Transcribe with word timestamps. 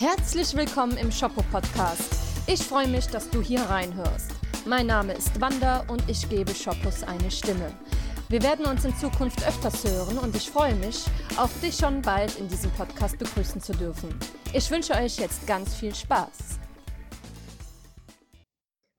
Herzlich 0.00 0.54
willkommen 0.54 0.96
im 0.96 1.10
Shoppo 1.10 1.42
Podcast. 1.50 2.14
Ich 2.46 2.62
freue 2.62 2.86
mich, 2.86 3.08
dass 3.08 3.28
du 3.30 3.42
hier 3.42 3.62
reinhörst. 3.62 4.30
Mein 4.64 4.86
Name 4.86 5.12
ist 5.12 5.40
Wanda 5.40 5.84
und 5.88 6.08
ich 6.08 6.28
gebe 6.28 6.54
Shoppos 6.54 7.02
eine 7.02 7.28
Stimme. 7.32 7.72
Wir 8.28 8.40
werden 8.44 8.64
uns 8.66 8.84
in 8.84 8.94
Zukunft 8.94 9.44
öfters 9.44 9.84
hören 9.84 10.18
und 10.18 10.36
ich 10.36 10.48
freue 10.48 10.76
mich, 10.76 11.04
auch 11.36 11.50
dich 11.64 11.74
schon 11.74 12.00
bald 12.00 12.38
in 12.38 12.46
diesem 12.46 12.70
Podcast 12.74 13.18
begrüßen 13.18 13.60
zu 13.60 13.72
dürfen. 13.72 14.16
Ich 14.54 14.70
wünsche 14.70 14.92
euch 14.92 15.18
jetzt 15.18 15.48
ganz 15.48 15.74
viel 15.74 15.92
Spaß. 15.92 16.60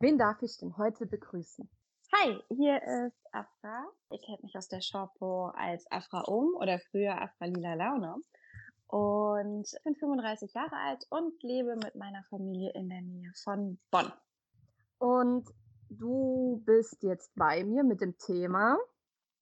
Wen 0.01 0.17
darf 0.17 0.41
ich 0.41 0.57
denn 0.57 0.75
heute 0.75 1.05
begrüßen? 1.05 1.69
Hi, 2.13 2.37
hier 2.49 2.75
ist 2.75 3.25
Afra. 3.31 3.85
Ihr 4.11 4.19
kennt 4.19 4.43
mich 4.43 4.57
aus 4.57 4.67
der 4.67 4.81
Shoppo 4.81 5.51
als 5.55 5.89
Afra 5.89 6.23
Um 6.23 6.55
oder 6.59 6.77
früher 6.91 7.21
Afra 7.21 7.45
Lila 7.45 7.75
Laune. 7.75 8.17
Und 8.89 9.67
bin 9.83 9.95
35 9.95 10.53
Jahre 10.53 10.75
alt 10.75 11.05
und 11.09 11.41
lebe 11.43 11.75
mit 11.75 11.95
meiner 11.95 12.23
Familie 12.23 12.71
in 12.73 12.89
der 12.89 13.01
Nähe 13.01 13.31
von 13.43 13.79
Bonn. 13.91 14.11
Und 14.97 15.47
du 15.89 16.61
bist 16.65 17.01
jetzt 17.03 17.31
bei 17.35 17.63
mir 17.63 17.83
mit 17.83 18.01
dem 18.01 18.17
Thema 18.17 18.77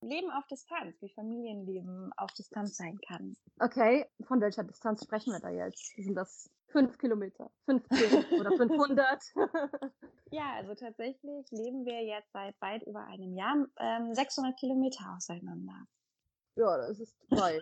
Leben 0.02 0.30
auf 0.30 0.46
Distanz, 0.48 1.02
wie 1.02 1.10
Familienleben 1.10 2.12
auf 2.18 2.32
Distanz 2.34 2.78
sein 2.78 3.00
kann. 3.08 3.36
Okay, 3.60 4.06
von 4.28 4.40
welcher 4.42 4.64
Distanz 4.64 5.04
sprechen 5.04 5.34
wir 5.34 5.40
da 5.40 5.50
jetzt? 5.50 5.96
Sind 5.96 6.16
das 6.16 6.50
fünf 6.68 6.98
Kilometer, 6.98 7.50
15 7.66 8.40
oder 8.40 8.52
500? 8.52 9.24
ja, 10.32 10.54
also 10.58 10.76
tatsächlich 10.76 11.50
leben 11.52 11.86
wir 11.86 12.04
jetzt 12.04 12.32
seit 12.32 12.60
weit 12.62 12.84
über 12.84 13.06
einem 13.06 13.34
Jahr 13.36 13.66
ähm, 13.80 14.14
600 14.14 14.58
Kilometer 14.60 15.16
auseinander. 15.16 15.88
Ja, 16.58 16.76
das 16.78 17.00
ist 17.00 17.16
weit. 17.30 17.62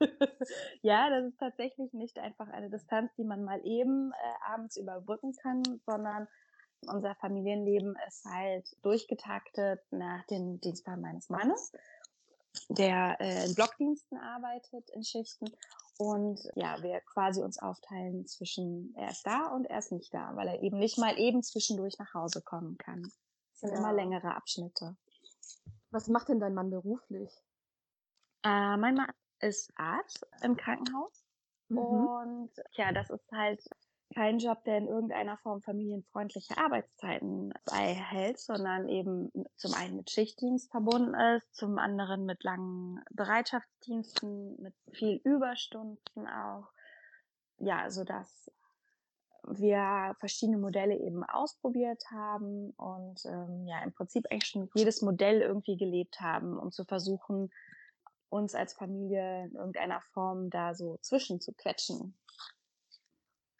ja, 0.82 1.10
das 1.10 1.26
ist 1.26 1.38
tatsächlich 1.38 1.92
nicht 1.92 2.16
einfach 2.18 2.48
eine 2.48 2.70
Distanz, 2.70 3.10
die 3.16 3.24
man 3.24 3.42
mal 3.42 3.60
eben 3.66 4.12
äh, 4.12 4.52
abends 4.52 4.76
überbrücken 4.76 5.34
kann, 5.42 5.62
sondern 5.84 6.28
unser 6.86 7.16
Familienleben 7.16 7.96
ist 8.06 8.24
halt 8.24 8.64
durchgetaktet 8.82 9.80
nach 9.90 10.24
den 10.26 10.60
Dienstplan 10.60 11.00
meines 11.00 11.28
Mannes, 11.28 11.72
der 12.68 13.20
äh, 13.20 13.46
in 13.46 13.54
Blockdiensten 13.56 14.16
arbeitet, 14.16 14.88
in 14.90 15.02
Schichten. 15.02 15.50
Und 15.98 16.40
ja, 16.54 16.80
wir 16.82 17.00
quasi 17.00 17.42
uns 17.42 17.58
aufteilen 17.58 18.26
zwischen 18.26 18.94
er 18.96 19.10
ist 19.10 19.26
da 19.26 19.48
und 19.48 19.64
er 19.64 19.80
ist 19.80 19.90
nicht 19.90 20.14
da, 20.14 20.36
weil 20.36 20.46
er 20.46 20.62
eben 20.62 20.78
nicht 20.78 20.98
mal 20.98 21.18
eben 21.18 21.42
zwischendurch 21.42 21.98
nach 21.98 22.14
Hause 22.14 22.42
kommen 22.42 22.78
kann. 22.78 23.02
Das 23.02 23.60
sind 23.60 23.72
ja. 23.72 23.78
immer 23.78 23.92
längere 23.92 24.36
Abschnitte. 24.36 24.96
Was 25.90 26.06
macht 26.06 26.28
denn 26.28 26.38
dein 26.38 26.54
Mann 26.54 26.70
beruflich? 26.70 27.30
Äh, 28.42 28.76
mein 28.76 28.94
Mann 28.94 29.12
ist 29.40 29.72
Arzt 29.76 30.26
im 30.42 30.56
Krankenhaus. 30.56 31.24
Mhm. 31.68 31.78
Und 31.78 32.50
ja, 32.72 32.92
das 32.92 33.10
ist 33.10 33.30
halt 33.32 33.62
kein 34.14 34.38
Job, 34.38 34.64
der 34.64 34.78
in 34.78 34.88
irgendeiner 34.88 35.38
Form 35.38 35.62
familienfreundliche 35.62 36.58
Arbeitszeiten 36.58 37.52
beihält, 37.64 38.40
sondern 38.40 38.88
eben 38.88 39.30
zum 39.56 39.72
einen 39.74 39.96
mit 39.96 40.10
Schichtdienst 40.10 40.70
verbunden 40.70 41.14
ist, 41.14 41.54
zum 41.54 41.78
anderen 41.78 42.26
mit 42.26 42.42
langen 42.42 43.00
Bereitschaftsdiensten, 43.10 44.60
mit 44.60 44.74
viel 44.92 45.20
Überstunden 45.22 46.26
auch. 46.26 46.70
Ja, 47.58 47.90
so 47.90 48.04
dass 48.04 48.50
wir 49.46 50.16
verschiedene 50.18 50.58
Modelle 50.58 50.96
eben 50.98 51.22
ausprobiert 51.24 52.02
haben 52.10 52.70
und 52.70 53.24
ähm, 53.26 53.66
ja 53.66 53.82
im 53.82 53.92
Prinzip 53.92 54.26
eigentlich 54.30 54.46
schon 54.46 54.68
jedes 54.74 55.02
Modell 55.02 55.40
irgendwie 55.40 55.76
gelebt 55.76 56.20
haben, 56.20 56.58
um 56.58 56.72
zu 56.72 56.84
versuchen, 56.84 57.50
uns 58.30 58.54
als 58.54 58.72
Familie 58.72 59.44
in 59.44 59.56
irgendeiner 59.56 60.00
Form 60.12 60.50
da 60.50 60.74
so 60.74 60.98
zwischen 61.02 61.40
zu 61.40 61.52
quetschen. 61.52 62.16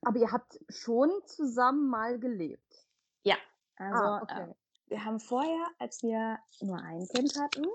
Aber 0.02 0.18
ihr 0.18 0.32
habt 0.32 0.58
schon 0.68 1.10
zusammen 1.26 1.90
mal 1.90 2.18
gelebt. 2.18 2.86
Ja, 3.22 3.36
also 3.76 3.98
ah, 3.98 4.22
okay. 4.22 4.42
äh, 4.42 4.54
wir 4.90 5.04
haben 5.04 5.20
vorher, 5.20 5.66
als 5.78 6.02
wir 6.02 6.38
nur 6.60 6.78
ein 6.78 7.06
Kind 7.14 7.38
hatten, 7.38 7.66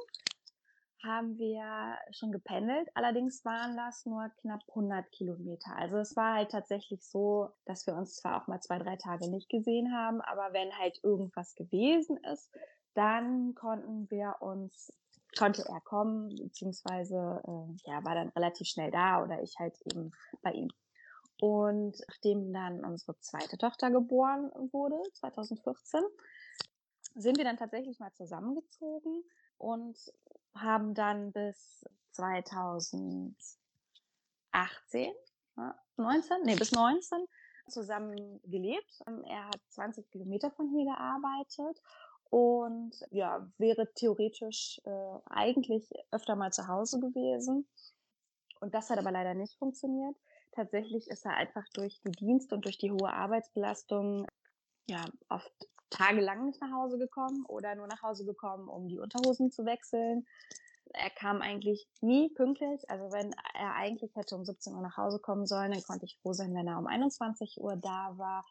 haben 1.05 1.37
wir 1.37 1.97
schon 2.11 2.31
gependelt. 2.31 2.89
Allerdings 2.95 3.45
waren 3.45 3.77
das 3.77 4.05
nur 4.05 4.29
knapp 4.41 4.61
100 4.69 5.11
Kilometer. 5.11 5.75
Also 5.75 5.97
es 5.97 6.15
war 6.15 6.35
halt 6.35 6.51
tatsächlich 6.51 7.05
so, 7.07 7.49
dass 7.65 7.85
wir 7.85 7.95
uns 7.95 8.15
zwar 8.15 8.41
auch 8.41 8.47
mal 8.47 8.59
zwei, 8.59 8.79
drei 8.79 8.95
Tage 8.95 9.29
nicht 9.29 9.49
gesehen 9.49 9.93
haben, 9.93 10.21
aber 10.21 10.51
wenn 10.53 10.75
halt 10.77 10.99
irgendwas 11.03 11.53
gewesen 11.55 12.17
ist, 12.31 12.51
dann 12.95 13.53
konnten 13.55 14.09
wir 14.09 14.37
uns, 14.39 14.91
konnte 15.37 15.63
er 15.67 15.81
kommen, 15.81 16.35
beziehungsweise 16.35 17.41
äh, 17.45 17.89
ja, 17.89 18.03
war 18.03 18.15
dann 18.15 18.29
relativ 18.29 18.67
schnell 18.67 18.91
da 18.91 19.23
oder 19.23 19.41
ich 19.41 19.55
halt 19.59 19.75
eben 19.85 20.11
bei 20.41 20.51
ihm. 20.51 20.69
Und 21.41 21.99
nachdem 22.07 22.53
dann 22.53 22.85
unsere 22.85 23.19
zweite 23.19 23.57
Tochter 23.57 23.91
geboren 23.91 24.51
wurde, 24.71 25.01
2014, 25.13 26.01
sind 27.15 27.37
wir 27.37 27.43
dann 27.43 27.57
tatsächlich 27.57 27.99
mal 27.99 28.13
zusammengezogen 28.13 29.23
und 29.57 29.97
haben 30.55 30.93
dann 30.93 31.31
bis 31.31 31.85
2018, 32.11 33.35
19, 35.97 36.37
nee, 36.43 36.55
bis 36.55 36.71
19 36.71 37.25
zusammen 37.67 38.39
gelebt. 38.43 39.01
Er 39.27 39.47
hat 39.47 39.59
20 39.69 40.09
Kilometer 40.11 40.51
von 40.51 40.69
hier 40.69 40.85
gearbeitet 40.85 41.81
und 42.35 42.91
ja, 43.11 43.49
wäre 43.57 43.91
theoretisch 43.93 44.81
äh, 44.83 45.19
eigentlich 45.25 45.89
öfter 46.11 46.35
mal 46.35 46.51
zu 46.51 46.67
Hause 46.67 46.99
gewesen. 46.99 47.67
Und 48.59 48.73
das 48.73 48.89
hat 48.89 48.97
aber 48.99 49.11
leider 49.11 49.33
nicht 49.33 49.57
funktioniert 49.57 50.15
tatsächlich 50.55 51.09
ist 51.09 51.25
er 51.25 51.35
einfach 51.35 51.67
durch 51.73 51.99
die 52.01 52.11
Dienst 52.11 52.53
und 52.53 52.65
durch 52.65 52.77
die 52.77 52.91
hohe 52.91 53.11
Arbeitsbelastung 53.11 54.25
ja 54.87 55.03
oft 55.29 55.51
tagelang 55.89 56.45
nicht 56.45 56.61
nach 56.61 56.71
Hause 56.71 56.97
gekommen 56.97 57.45
oder 57.47 57.75
nur 57.75 57.87
nach 57.87 58.01
Hause 58.01 58.25
gekommen, 58.25 58.67
um 58.67 58.87
die 58.87 58.99
Unterhosen 58.99 59.51
zu 59.51 59.65
wechseln. 59.65 60.25
Er 60.93 61.09
kam 61.09 61.41
eigentlich 61.41 61.87
nie 62.01 62.29
pünktlich. 62.29 62.89
Also 62.89 63.11
wenn 63.11 63.33
er 63.53 63.73
eigentlich 63.75 64.15
hätte 64.15 64.35
um 64.35 64.45
17 64.45 64.73
Uhr 64.73 64.81
nach 64.81 64.97
Hause 64.97 65.19
kommen 65.19 65.45
sollen, 65.45 65.71
dann 65.71 65.83
konnte 65.83 66.05
ich 66.05 66.17
froh 66.21 66.33
sein, 66.33 66.53
wenn 66.55 66.67
er 66.67 66.79
um 66.79 66.87
21 66.87 67.59
Uhr 67.59 67.75
da 67.75 68.17
war. 68.17 68.45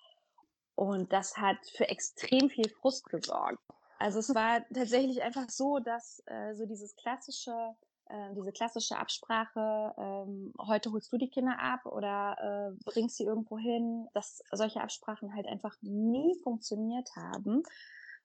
Und 0.75 1.13
das 1.13 1.37
hat 1.37 1.59
für 1.73 1.89
extrem 1.89 2.51
viel 2.51 2.69
Frust 2.69 3.09
gesorgt. 3.09 3.59
Also 3.99 4.19
es 4.19 4.35
war 4.35 4.65
tatsächlich 4.75 5.23
einfach 5.23 5.49
so, 5.49 5.79
dass 5.79 6.23
äh, 6.27 6.55
so 6.55 6.67
dieses 6.67 6.97
klassische 6.97 7.75
äh, 8.09 8.35
diese 8.35 8.53
klassische 8.53 8.99
Absprache, 8.99 9.95
ähm, 9.97 10.53
heute 10.61 10.93
holst 10.93 11.13
du 11.13 11.17
die 11.17 11.31
Kinder 11.31 11.59
ab 11.59 11.87
oder 11.87 12.37
äh, 12.77 12.85
bringst 12.85 13.17
sie 13.17 13.25
irgendwo 13.25 13.59
hin, 13.59 14.09
dass 14.13 14.43
solche 14.53 14.83
Absprachen 14.83 15.35
halt 15.35 15.47
einfach 15.47 15.77
nie 15.81 16.37
funktioniert 16.43 17.09
haben. 17.17 17.63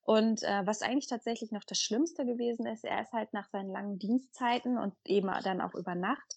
Und 0.02 0.44
äh, 0.44 0.66
was 0.66 0.82
eigentlich 0.82 1.08
tatsächlich 1.08 1.52
noch 1.52 1.64
das 1.64 1.80
Schlimmste 1.80 2.26
gewesen 2.26 2.66
ist, 2.66 2.84
er 2.84 3.02
ist 3.02 3.14
halt 3.14 3.32
nach 3.32 3.48
seinen 3.50 3.70
langen 3.70 4.00
Dienstzeiten 4.00 4.78
und 4.78 4.94
eben 5.06 5.32
dann 5.44 5.62
auch 5.62 5.76
über 5.76 5.96
Nacht 5.96 6.36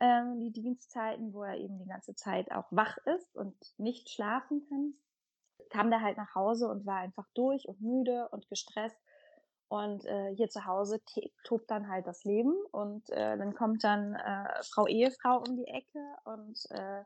ähm, 0.00 0.40
die 0.40 0.50
Dienstzeiten, 0.50 1.32
wo 1.32 1.44
er 1.44 1.56
eben 1.56 1.78
die 1.78 1.88
ganze 1.88 2.14
Zeit 2.14 2.50
auch 2.50 2.66
wach 2.70 2.98
ist 3.06 3.36
und 3.36 3.54
nicht 3.78 4.10
schlafen 4.10 4.66
kann, 4.68 4.94
kam 5.72 5.90
der 5.90 6.02
halt 6.02 6.18
nach 6.18 6.34
Hause 6.34 6.68
und 6.68 6.86
war 6.86 6.98
einfach 6.98 7.26
durch 7.34 7.66
und 7.66 7.80
müde 7.80 8.28
und 8.30 8.48
gestresst 8.48 8.98
und 9.68 10.04
äh, 10.04 10.34
hier 10.36 10.50
zu 10.50 10.66
Hause 10.66 11.00
tobt 11.44 11.70
dann 11.70 11.88
halt 11.88 12.06
das 12.06 12.24
Leben 12.24 12.54
und 12.72 13.08
äh, 13.10 13.38
dann 13.38 13.54
kommt 13.54 13.82
dann 13.84 14.14
äh, 14.14 14.62
Frau 14.70 14.86
Ehefrau 14.86 15.38
um 15.38 15.56
die 15.56 15.66
Ecke 15.66 16.04
und 16.24 16.70
äh, 16.70 17.02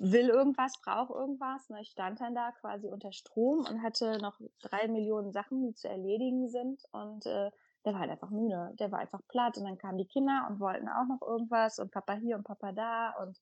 will 0.00 0.30
irgendwas, 0.30 0.80
braucht 0.82 1.10
irgendwas. 1.10 1.68
Ne? 1.68 1.82
Ich 1.82 1.90
stand 1.90 2.22
dann 2.22 2.34
da 2.34 2.52
quasi 2.52 2.88
unter 2.88 3.12
Strom 3.12 3.66
und 3.68 3.82
hatte 3.82 4.16
noch 4.18 4.40
drei 4.62 4.88
Millionen 4.88 5.30
Sachen, 5.30 5.62
die 5.62 5.74
zu 5.74 5.88
erledigen 5.88 6.48
sind 6.48 6.82
und 6.90 7.26
äh, 7.26 7.50
der 7.84 7.92
war 7.92 8.00
halt 8.00 8.10
einfach 8.10 8.30
müde, 8.30 8.72
der 8.78 8.90
war 8.90 9.00
einfach 9.00 9.20
platt 9.28 9.58
und 9.58 9.64
dann 9.64 9.78
kamen 9.78 9.98
die 9.98 10.08
Kinder 10.08 10.46
und 10.48 10.60
wollten 10.60 10.88
auch 10.88 11.06
noch 11.06 11.20
irgendwas 11.20 11.78
und 11.78 11.92
Papa 11.92 12.14
hier 12.14 12.36
und 12.36 12.44
Papa 12.44 12.72
da 12.72 13.10
und 13.22 13.38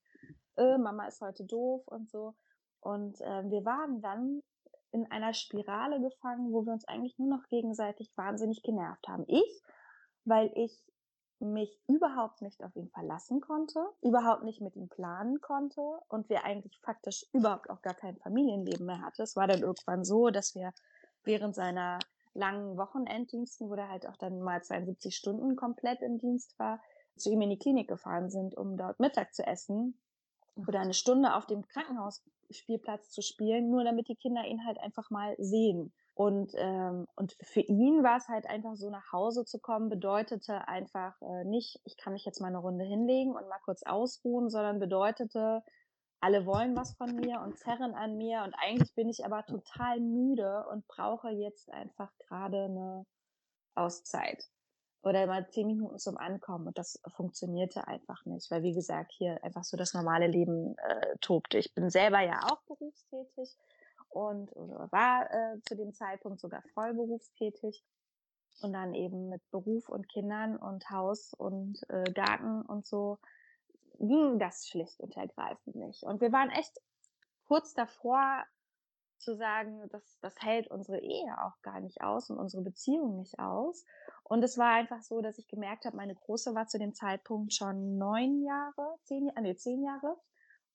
äh, 0.57 0.79
Mama 0.79 1.07
ist 1.07 1.21
heute 1.21 1.45
doof 1.45 1.87
und 1.87 2.11
so. 2.11 2.35
Und 2.87 3.21
äh, 3.21 3.51
wir 3.51 3.65
waren 3.65 4.01
dann 4.01 4.43
in 4.93 5.11
einer 5.11 5.35
Spirale 5.35 6.01
gefangen, 6.01 6.53
wo 6.53 6.65
wir 6.65 6.73
uns 6.73 6.87
eigentlich 6.87 7.19
nur 7.19 7.29
noch 7.29 7.49
gegenseitig 7.49 8.13
wahnsinnig 8.17 8.63
genervt 8.63 9.09
haben. 9.09 9.25
Ich, 9.27 9.63
weil 10.25 10.53
ich 10.55 10.73
mich 11.41 11.77
überhaupt 11.89 12.43
nicht 12.43 12.63
auf 12.63 12.75
ihn 12.77 12.89
verlassen 12.91 13.41
konnte, 13.41 13.85
überhaupt 14.03 14.45
nicht 14.45 14.61
mit 14.61 14.77
ihm 14.77 14.89
planen 14.89 15.41
konnte 15.41 15.83
und 16.09 16.29
wir 16.29 16.45
eigentlich 16.45 16.79
faktisch 16.81 17.27
überhaupt 17.33 17.69
auch 17.71 17.83
gar 17.83 17.95
kein 17.95 18.17
Familienleben 18.19 18.87
mehr 18.87 19.03
hatten. 19.03 19.23
Es 19.23 19.35
war 19.35 19.49
dann 19.49 19.63
irgendwann 19.63 20.05
so, 20.05 20.31
dass 20.31 20.55
wir 20.55 20.73
während 21.25 21.57
seiner 21.57 21.99
langen 22.35 22.77
Wochenenddiensten, 22.77 23.69
wo 23.69 23.75
der 23.75 23.89
halt 23.89 24.07
auch 24.09 24.17
dann 24.17 24.41
mal 24.41 24.63
72 24.63 25.15
Stunden 25.15 25.57
komplett 25.57 26.03
im 26.03 26.19
Dienst 26.19 26.57
war, 26.61 26.81
zu 27.17 27.31
ihm 27.31 27.43
in 27.43 27.51
die 27.51 27.59
Klinik 27.59 27.89
gefahren 27.89 28.31
sind, 28.31 28.57
um 28.57 28.77
dort 28.77 29.01
Mittag 29.01 29.35
zu 29.35 29.45
essen 29.45 29.99
oder 30.55 30.81
eine 30.81 30.95
Stunde 30.95 31.35
auf 31.35 31.47
dem 31.47 31.65
Krankenhausspielplatz 32.47 33.11
zu 33.11 33.23
spielen, 33.23 33.71
nur 33.71 33.85
damit 33.85 34.09
die 34.09 34.17
Kinder 34.17 34.45
ihn 34.45 34.65
halt 34.67 34.79
einfach 34.79 35.11
mal 35.11 35.35
sehen. 35.39 35.93
Und, 36.15 36.53
ähm, 36.57 37.07
und 37.17 37.37
für 37.43 37.61
ihn 37.61 38.03
war 38.03 38.17
es 38.17 38.29
halt 38.29 38.47
einfach 38.47 38.75
so, 38.77 38.89
nach 38.89 39.13
Hause 39.13 39.45
zu 39.45 39.59
kommen, 39.59 39.91
bedeutete 39.91 40.67
einfach 40.67 41.21
äh, 41.21 41.45
nicht, 41.45 41.79
ich 41.85 41.97
kann 41.99 42.15
mich 42.15 42.25
jetzt 42.25 42.41
mal 42.41 42.49
eine 42.49 42.59
Runde 42.59 42.85
hinlegen 42.85 43.33
und 43.33 43.49
mal 43.49 43.61
kurz 43.65 43.83
ausruhen, 43.83 44.49
sondern 44.49 44.79
bedeutete, 44.79 45.63
alle 46.21 46.47
wollen 46.47 46.75
was 46.75 46.97
von 46.97 47.15
mir 47.15 47.41
und 47.43 47.59
zerren 47.59 47.95
an 47.95 48.17
mir 48.17 48.43
und 48.45 48.55
eigentlich 48.55 48.95
bin 48.95 49.11
ich 49.11 49.27
aber 49.27 49.45
total 49.45 50.01
müde 50.01 50.65
und 50.71 50.87
brauche 50.89 51.29
jetzt 51.29 51.71
einfach 51.71 52.11
gerade 52.17 52.65
eine 52.65 53.07
Auszeit 53.75 54.43
oder 55.03 55.27
mal 55.27 55.49
zehn 55.49 55.67
Minuten 55.67 55.99
zum 55.99 56.17
Ankommen 56.17 56.67
und 56.69 56.79
das 56.79 57.01
funktionierte 57.15 57.87
einfach 57.87 58.25
nicht, 58.25 58.51
weil 58.51 58.63
wie 58.63 58.75
gesagt 58.75 59.13
hier 59.13 59.43
einfach 59.45 59.65
so 59.65 59.77
das 59.77 59.95
normale 59.95 60.27
Leben 60.27 60.77
äh, 60.79 61.17
tobte. 61.21 61.59
Ich 61.59 61.75
bin 61.75 61.91
selber 61.91 62.21
ja 62.21 62.41
auch 62.45 62.61
berufstätig 62.63 63.57
und 64.09 64.51
war 64.55 65.31
äh, 65.31 65.61
zu 65.63 65.77
dem 65.77 65.93
Zeitpunkt 65.93 66.41
sogar 66.41 66.63
voll 66.75 66.95
berufstätig 66.95 67.85
und 68.63 68.73
dann 68.73 68.95
eben 68.95 69.29
mit 69.29 69.43
Beruf 69.51 69.89
und 69.89 70.09
Kindern 70.09 70.57
und 70.57 70.89
Haus 70.91 71.35
und 71.35 71.79
äh, 71.89 72.11
Garten 72.13 72.63
und 72.63 72.87
so 72.87 73.19
ging 73.99 74.39
das 74.39 74.67
schlicht 74.69 75.01
und 75.01 75.17
ergreifend 75.17 75.77
nicht. 75.77 76.03
Und 76.03 76.21
wir 76.21 76.33
waren 76.33 76.51
echt 76.51 76.81
kurz 77.47 77.75
davor 77.75 78.45
zu 79.19 79.37
sagen, 79.37 79.89
das, 79.91 80.19
das 80.21 80.35
hält 80.41 80.69
unsere 80.71 81.01
Ehe 81.01 81.37
auch 81.43 81.61
gar 81.63 81.81
nicht 81.81 82.01
aus 82.03 82.31
und 82.31 82.39
unsere 82.39 82.63
Beziehung 82.63 83.17
nicht 83.17 83.39
aus. 83.39 83.85
Und 84.25 84.43
es 84.43 84.59
war 84.59 84.73
einfach 84.73 85.03
so, 85.03 85.21
dass 85.21 85.39
ich 85.39 85.49
gemerkt 85.49 85.85
habe, 85.85 85.97
meine 85.97 86.15
Große 86.15 86.55
war 86.55 86.67
zu 86.67 86.79
dem 86.79 86.95
Zeitpunkt 86.95 87.53
schon 87.53 87.97
neun 87.99 88.43
Jahre, 88.43 88.97
zehn, 89.05 89.31
nee, 89.41 89.57
zehn 89.57 89.83
Jahre. 89.83 90.17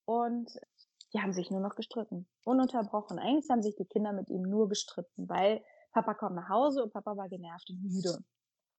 Und 0.05 0.49
die 1.13 1.19
haben 1.19 1.33
sich 1.33 1.51
nur 1.51 1.59
noch 1.59 1.75
gestritten. 1.75 2.27
Ununterbrochen. 2.45 3.19
Eigentlich 3.19 3.49
haben 3.49 3.61
sich 3.61 3.75
die 3.75 3.85
Kinder 3.85 4.13
mit 4.13 4.29
ihm 4.29 4.43
nur 4.43 4.69
gestritten, 4.69 5.27
weil 5.27 5.63
Papa 5.91 6.13
kommt 6.13 6.35
nach 6.35 6.49
Hause 6.49 6.83
und 6.83 6.93
Papa 6.93 7.17
war 7.17 7.27
genervt 7.27 7.69
und 7.69 7.83
müde. 7.83 8.23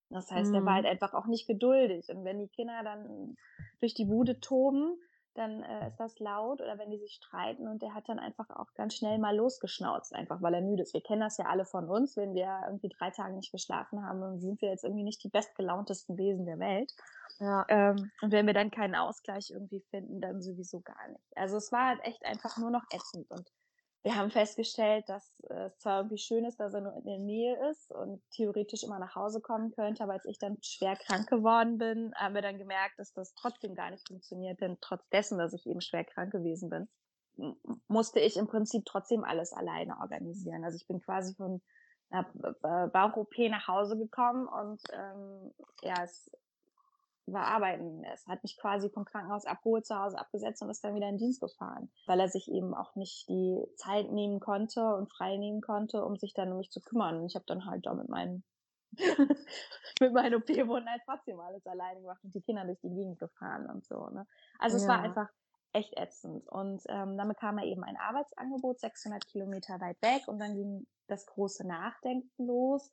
Das 0.08 0.30
heißt, 0.30 0.50
mhm. 0.50 0.56
er 0.56 0.64
war 0.64 0.74
halt 0.74 0.86
einfach 0.86 1.14
auch 1.14 1.26
nicht 1.26 1.46
geduldig. 1.46 2.08
Und 2.08 2.24
wenn 2.24 2.38
die 2.38 2.48
Kinder 2.48 2.82
dann 2.82 3.36
durch 3.80 3.94
die 3.94 4.04
Bude 4.04 4.40
toben, 4.40 4.98
dann 5.34 5.62
äh, 5.62 5.88
ist 5.88 5.98
das 5.98 6.18
laut 6.18 6.60
oder 6.60 6.78
wenn 6.78 6.90
die 6.90 6.98
sich 6.98 7.14
streiten 7.14 7.68
und 7.68 7.82
der 7.82 7.94
hat 7.94 8.08
dann 8.08 8.18
einfach 8.18 8.50
auch 8.50 8.72
ganz 8.74 8.94
schnell 8.94 9.18
mal 9.18 9.36
losgeschnauzt, 9.36 10.14
einfach 10.14 10.42
weil 10.42 10.54
er 10.54 10.60
müde 10.60 10.82
ist. 10.82 10.94
Wir 10.94 11.02
kennen 11.02 11.20
das 11.20 11.38
ja 11.38 11.46
alle 11.46 11.64
von 11.64 11.88
uns, 11.88 12.16
wenn 12.16 12.34
wir 12.34 12.62
irgendwie 12.66 12.88
drei 12.88 13.10
Tage 13.10 13.34
nicht 13.34 13.52
geschlafen 13.52 14.04
haben, 14.04 14.20
dann 14.20 14.40
sind 14.40 14.60
wir 14.60 14.70
jetzt 14.70 14.84
irgendwie 14.84 15.04
nicht 15.04 15.22
die 15.24 15.28
bestgelauntesten 15.28 16.16
Wesen 16.18 16.46
der 16.46 16.58
Welt. 16.58 16.92
Ja. 17.38 17.64
Ähm, 17.68 18.10
und 18.20 18.32
wenn 18.32 18.46
wir 18.46 18.54
dann 18.54 18.70
keinen 18.70 18.94
Ausgleich 18.94 19.50
irgendwie 19.50 19.80
finden, 19.90 20.20
dann 20.20 20.42
sowieso 20.42 20.80
gar 20.80 21.08
nicht. 21.08 21.36
Also 21.36 21.56
es 21.56 21.72
war 21.72 21.88
halt 21.88 22.00
echt 22.04 22.24
einfach 22.24 22.56
nur 22.58 22.70
noch 22.70 22.84
ätzend 22.92 23.30
und 23.30 23.50
wir 24.02 24.16
haben 24.16 24.30
festgestellt, 24.30 25.08
dass 25.08 25.32
äh, 25.48 25.66
es 25.66 25.78
zwar 25.78 25.98
irgendwie 26.00 26.18
schön 26.18 26.44
ist, 26.44 26.58
dass 26.58 26.74
er 26.74 26.80
nur 26.80 26.94
in 26.96 27.04
der 27.04 27.18
Nähe 27.18 27.70
ist 27.70 27.92
und 27.92 28.20
theoretisch 28.30 28.82
immer 28.82 28.98
nach 28.98 29.14
Hause 29.14 29.40
kommen 29.40 29.70
könnte, 29.72 30.02
aber 30.02 30.14
als 30.14 30.24
ich 30.24 30.38
dann 30.38 30.58
schwer 30.60 30.96
krank 30.96 31.28
geworden 31.28 31.78
bin, 31.78 32.12
haben 32.16 32.34
wir 32.34 32.42
dann 32.42 32.58
gemerkt, 32.58 32.98
dass 32.98 33.12
das 33.12 33.34
trotzdem 33.34 33.74
gar 33.74 33.90
nicht 33.90 34.06
funktioniert, 34.06 34.60
denn 34.60 34.78
trotz 34.80 35.08
dessen, 35.10 35.38
dass 35.38 35.52
ich 35.52 35.66
eben 35.66 35.80
schwer 35.80 36.04
krank 36.04 36.32
gewesen 36.32 36.68
bin, 36.68 36.88
musste 37.88 38.20
ich 38.20 38.36
im 38.36 38.48
Prinzip 38.48 38.84
trotzdem 38.84 39.24
alles 39.24 39.52
alleine 39.52 39.98
organisieren. 40.00 40.64
Also 40.64 40.76
ich 40.76 40.86
bin 40.86 41.00
quasi 41.00 41.34
von 41.34 41.62
einer 42.10 42.24
Bauch-OP 42.88 43.38
nach 43.50 43.68
Hause 43.68 43.96
gekommen 43.96 44.46
und 44.46 44.82
ähm, 44.92 45.54
ja, 45.82 45.94
es 46.04 46.30
war 47.26 47.46
arbeiten. 47.46 48.04
Es 48.12 48.26
hat 48.26 48.42
mich 48.42 48.56
quasi 48.58 48.90
vom 48.90 49.04
Krankenhaus 49.04 49.46
abgeholt, 49.46 49.86
zu 49.86 49.96
Hause 49.96 50.18
abgesetzt 50.18 50.62
und 50.62 50.70
ist 50.70 50.82
dann 50.84 50.94
wieder 50.94 51.08
in 51.08 51.18
Dienst 51.18 51.40
gefahren, 51.40 51.90
weil 52.06 52.20
er 52.20 52.28
sich 52.28 52.50
eben 52.50 52.74
auch 52.74 52.94
nicht 52.96 53.28
die 53.28 53.64
Zeit 53.76 54.10
nehmen 54.10 54.40
konnte 54.40 54.94
und 54.94 55.10
frei 55.10 55.36
nehmen 55.36 55.60
konnte, 55.60 56.04
um 56.04 56.16
sich 56.16 56.34
dann 56.34 56.50
um 56.50 56.58
mich 56.58 56.70
zu 56.70 56.80
kümmern. 56.80 57.18
Und 57.18 57.26
ich 57.26 57.34
habe 57.34 57.44
dann 57.46 57.66
halt 57.66 57.86
da 57.86 57.94
mit 57.94 58.08
meinen 58.08 58.44
mit 60.00 60.12
meinen 60.12 60.34
OP-Wunden 60.34 60.90
halt 60.90 61.02
trotzdem 61.06 61.40
alles 61.40 61.66
alleine 61.66 62.00
gemacht 62.00 62.22
und 62.24 62.34
die 62.34 62.42
Kinder 62.42 62.64
durch 62.64 62.80
die 62.80 62.90
Gegend 62.90 63.18
gefahren 63.18 63.66
und 63.70 63.86
so. 63.86 64.08
Ne? 64.10 64.26
Also 64.58 64.76
ja. 64.76 64.82
es 64.82 64.88
war 64.88 65.00
einfach 65.00 65.28
echt 65.72 65.96
ätzend. 65.96 66.46
Und 66.48 66.82
ähm, 66.88 67.16
dann 67.16 67.28
bekam 67.28 67.58
er 67.58 67.64
eben 67.64 67.84
ein 67.84 67.96
Arbeitsangebot, 67.96 68.80
600 68.80 69.26
Kilometer 69.26 69.80
weit 69.80 70.00
weg 70.02 70.28
und 70.28 70.38
dann 70.38 70.54
ging 70.54 70.86
das 71.06 71.26
große 71.26 71.66
Nachdenken 71.66 72.46
los 72.46 72.90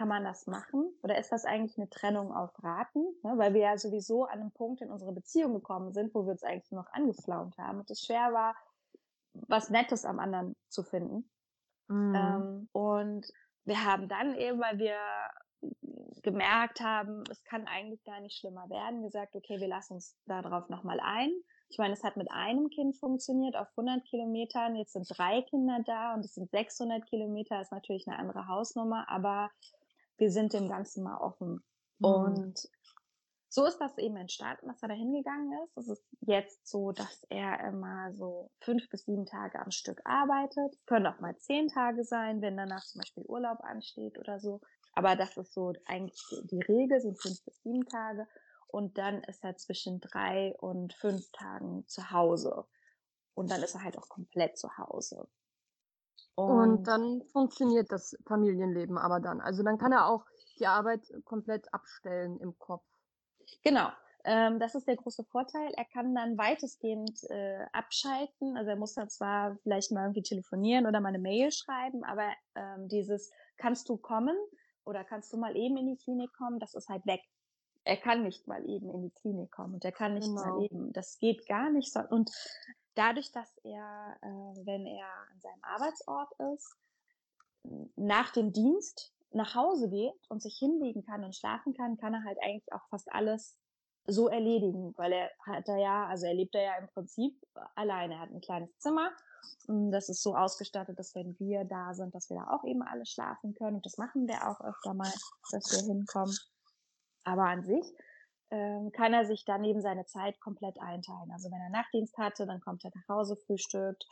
kann 0.00 0.08
man 0.08 0.24
das 0.24 0.46
machen? 0.46 0.90
Oder 1.02 1.18
ist 1.18 1.30
das 1.30 1.44
eigentlich 1.44 1.76
eine 1.76 1.90
Trennung 1.90 2.32
auf 2.32 2.50
Raten? 2.64 3.00
Ne? 3.22 3.34
Weil 3.36 3.52
wir 3.52 3.60
ja 3.60 3.76
sowieso 3.76 4.24
an 4.24 4.40
einem 4.40 4.50
Punkt 4.50 4.80
in 4.80 4.90
unsere 4.90 5.12
Beziehung 5.12 5.52
gekommen 5.52 5.92
sind, 5.92 6.14
wo 6.14 6.24
wir 6.24 6.32
uns 6.32 6.42
eigentlich 6.42 6.72
noch 6.72 6.90
angeflaumt 6.92 7.58
haben 7.58 7.80
und 7.80 7.90
es 7.90 8.06
schwer 8.06 8.32
war, 8.32 8.56
was 9.34 9.68
Nettes 9.68 10.06
am 10.06 10.18
anderen 10.18 10.56
zu 10.70 10.84
finden. 10.84 11.28
Mhm. 11.88 12.14
Ähm, 12.14 12.68
und 12.72 13.26
wir 13.66 13.84
haben 13.84 14.08
dann 14.08 14.34
eben, 14.36 14.58
weil 14.58 14.78
wir 14.78 14.96
gemerkt 16.22 16.80
haben, 16.80 17.22
es 17.30 17.44
kann 17.44 17.66
eigentlich 17.66 18.02
gar 18.04 18.22
nicht 18.22 18.38
schlimmer 18.38 18.70
werden, 18.70 19.02
gesagt, 19.02 19.36
okay, 19.36 19.60
wir 19.60 19.68
lassen 19.68 19.94
uns 19.94 20.16
darauf 20.24 20.70
nochmal 20.70 20.98
ein. 21.00 21.30
Ich 21.68 21.76
meine, 21.76 21.92
es 21.92 22.02
hat 22.02 22.16
mit 22.16 22.30
einem 22.30 22.70
Kind 22.70 22.96
funktioniert 22.96 23.54
auf 23.54 23.68
100 23.76 24.02
Kilometern. 24.06 24.76
Jetzt 24.76 24.94
sind 24.94 25.06
drei 25.10 25.42
Kinder 25.42 25.78
da 25.84 26.14
und 26.14 26.24
es 26.24 26.32
sind 26.32 26.50
600 26.50 27.06
Kilometer. 27.06 27.60
Ist 27.60 27.70
natürlich 27.70 28.08
eine 28.08 28.18
andere 28.18 28.48
Hausnummer, 28.48 29.04
aber 29.10 29.50
wir 30.20 30.30
sind 30.30 30.52
dem 30.52 30.68
Ganzen 30.68 31.02
mal 31.02 31.16
offen. 31.16 31.64
Mhm. 31.98 32.06
Und 32.06 32.68
so 33.48 33.66
ist 33.66 33.78
das 33.78 33.98
eben 33.98 34.16
entstanden, 34.16 34.68
dass 34.68 34.80
er 34.82 34.90
da 34.90 34.94
hingegangen 34.94 35.52
ist. 35.64 35.76
Es 35.76 35.88
ist 35.88 36.04
jetzt 36.20 36.68
so, 36.68 36.92
dass 36.92 37.24
er 37.30 37.58
immer 37.66 38.12
so 38.14 38.52
fünf 38.60 38.88
bis 38.90 39.06
sieben 39.06 39.26
Tage 39.26 39.58
am 39.58 39.72
Stück 39.72 40.00
arbeitet. 40.04 40.72
Es 40.72 40.86
können 40.86 41.06
auch 41.08 41.18
mal 41.18 41.36
zehn 41.36 41.66
Tage 41.66 42.04
sein, 42.04 42.42
wenn 42.42 42.56
danach 42.56 42.84
zum 42.84 43.00
Beispiel 43.00 43.24
Urlaub 43.24 43.58
ansteht 43.62 44.18
oder 44.18 44.38
so. 44.38 44.60
Aber 44.92 45.16
das 45.16 45.36
ist 45.36 45.52
so 45.52 45.72
eigentlich 45.86 46.22
die 46.44 46.62
Regel, 46.62 47.00
sind 47.00 47.20
fünf 47.20 47.42
bis 47.44 47.60
sieben 47.62 47.84
Tage. 47.86 48.28
Und 48.68 48.98
dann 48.98 49.24
ist 49.24 49.42
er 49.42 49.56
zwischen 49.56 50.00
drei 50.00 50.54
und 50.58 50.94
fünf 50.94 51.28
Tagen 51.32 51.84
zu 51.88 52.12
Hause. 52.12 52.66
Und 53.34 53.50
dann 53.50 53.62
ist 53.64 53.74
er 53.74 53.82
halt 53.82 53.98
auch 53.98 54.08
komplett 54.08 54.58
zu 54.58 54.78
Hause. 54.78 55.26
Und, 56.34 56.50
und 56.50 56.84
dann 56.84 57.22
funktioniert 57.32 57.90
das 57.90 58.16
Familienleben 58.26 58.98
aber 58.98 59.20
dann. 59.20 59.40
Also 59.40 59.62
dann 59.62 59.78
kann 59.78 59.92
er 59.92 60.06
auch 60.06 60.24
die 60.58 60.66
Arbeit 60.66 61.00
komplett 61.24 61.72
abstellen 61.72 62.38
im 62.40 62.58
Kopf. 62.58 62.84
Genau. 63.62 63.88
Ähm, 64.24 64.58
das 64.58 64.74
ist 64.74 64.86
der 64.86 64.96
große 64.96 65.24
Vorteil. 65.24 65.72
Er 65.76 65.86
kann 65.86 66.14
dann 66.14 66.36
weitestgehend 66.36 67.22
äh, 67.30 67.64
abschalten. 67.72 68.56
Also 68.56 68.70
er 68.70 68.76
muss 68.76 68.94
dann 68.94 69.08
zwar 69.08 69.56
vielleicht 69.62 69.92
mal 69.92 70.02
irgendwie 70.04 70.22
telefonieren 70.22 70.86
oder 70.86 71.00
mal 71.00 71.08
eine 71.08 71.18
Mail 71.18 71.50
schreiben, 71.50 72.04
aber 72.04 72.30
ähm, 72.54 72.88
dieses 72.88 73.30
kannst 73.56 73.88
du 73.88 73.96
kommen 73.96 74.36
oder 74.84 75.04
kannst 75.04 75.32
du 75.32 75.38
mal 75.38 75.56
eben 75.56 75.76
in 75.76 75.86
die 75.86 75.96
Klinik 75.96 76.32
kommen, 76.34 76.58
das 76.58 76.74
ist 76.74 76.88
halt 76.88 77.06
weg. 77.06 77.20
Er 77.84 77.96
kann 77.96 78.22
nicht 78.22 78.46
mal 78.46 78.62
eben 78.68 78.90
in 78.90 79.02
die 79.02 79.10
Klinik 79.10 79.50
kommen 79.50 79.74
und 79.74 79.84
er 79.84 79.92
kann 79.92 80.14
nicht 80.14 80.28
genau. 80.28 80.42
mal 80.42 80.64
eben. 80.64 80.92
Das 80.92 81.18
geht 81.18 81.46
gar 81.46 81.70
nicht. 81.70 81.92
So. 81.92 82.00
Und 82.10 82.30
dadurch, 82.94 83.32
dass 83.32 83.56
er, 83.64 84.16
äh, 84.22 84.66
wenn 84.66 84.86
er 84.86 85.06
an 85.06 85.40
seinem 85.40 85.62
Arbeitsort 85.62 86.32
ist, 86.54 86.76
nach 87.96 88.30
dem 88.30 88.52
Dienst 88.52 89.12
nach 89.32 89.54
Hause 89.54 89.88
geht 89.88 90.14
und 90.28 90.42
sich 90.42 90.56
hinlegen 90.58 91.04
kann 91.04 91.24
und 91.24 91.36
schlafen 91.36 91.74
kann, 91.74 91.96
kann 91.96 92.14
er 92.14 92.24
halt 92.24 92.38
eigentlich 92.42 92.72
auch 92.72 92.86
fast 92.88 93.12
alles 93.12 93.56
so 94.06 94.28
erledigen, 94.28 94.94
weil 94.96 95.12
er 95.12 95.30
hat 95.46 95.68
er 95.68 95.76
ja, 95.76 96.06
also 96.06 96.26
er 96.26 96.34
lebt 96.34 96.54
er 96.54 96.62
ja 96.62 96.76
im 96.78 96.88
Prinzip 96.88 97.34
alleine. 97.74 98.14
Er 98.14 98.20
hat 98.20 98.30
ein 98.30 98.40
kleines 98.40 98.76
Zimmer. 98.78 99.10
Das 99.66 100.08
ist 100.08 100.22
so 100.22 100.34
ausgestattet, 100.34 100.98
dass 100.98 101.14
wenn 101.14 101.38
wir 101.38 101.64
da 101.64 101.94
sind, 101.94 102.14
dass 102.14 102.28
wir 102.28 102.38
da 102.38 102.50
auch 102.50 102.64
eben 102.64 102.82
alle 102.82 103.06
schlafen 103.06 103.54
können. 103.54 103.76
Und 103.76 103.86
das 103.86 103.98
machen 103.98 104.26
wir 104.26 104.48
auch 104.48 104.60
öfter 104.60 104.94
mal, 104.94 105.12
dass 105.52 105.70
wir 105.70 105.86
hinkommen. 105.86 106.36
Aber 107.24 107.44
an 107.44 107.62
sich 107.62 107.86
ähm, 108.50 108.92
kann 108.92 109.12
er 109.12 109.24
sich 109.26 109.44
dann 109.44 109.64
eben 109.64 109.80
seine 109.80 110.06
Zeit 110.06 110.40
komplett 110.40 110.78
einteilen. 110.80 111.30
Also 111.32 111.50
wenn 111.50 111.60
er 111.60 111.70
Nachtdienst 111.70 112.16
hatte, 112.18 112.46
dann 112.46 112.60
kommt 112.60 112.84
er 112.84 112.90
nach 112.94 113.08
Hause, 113.08 113.36
frühstückt, 113.36 114.06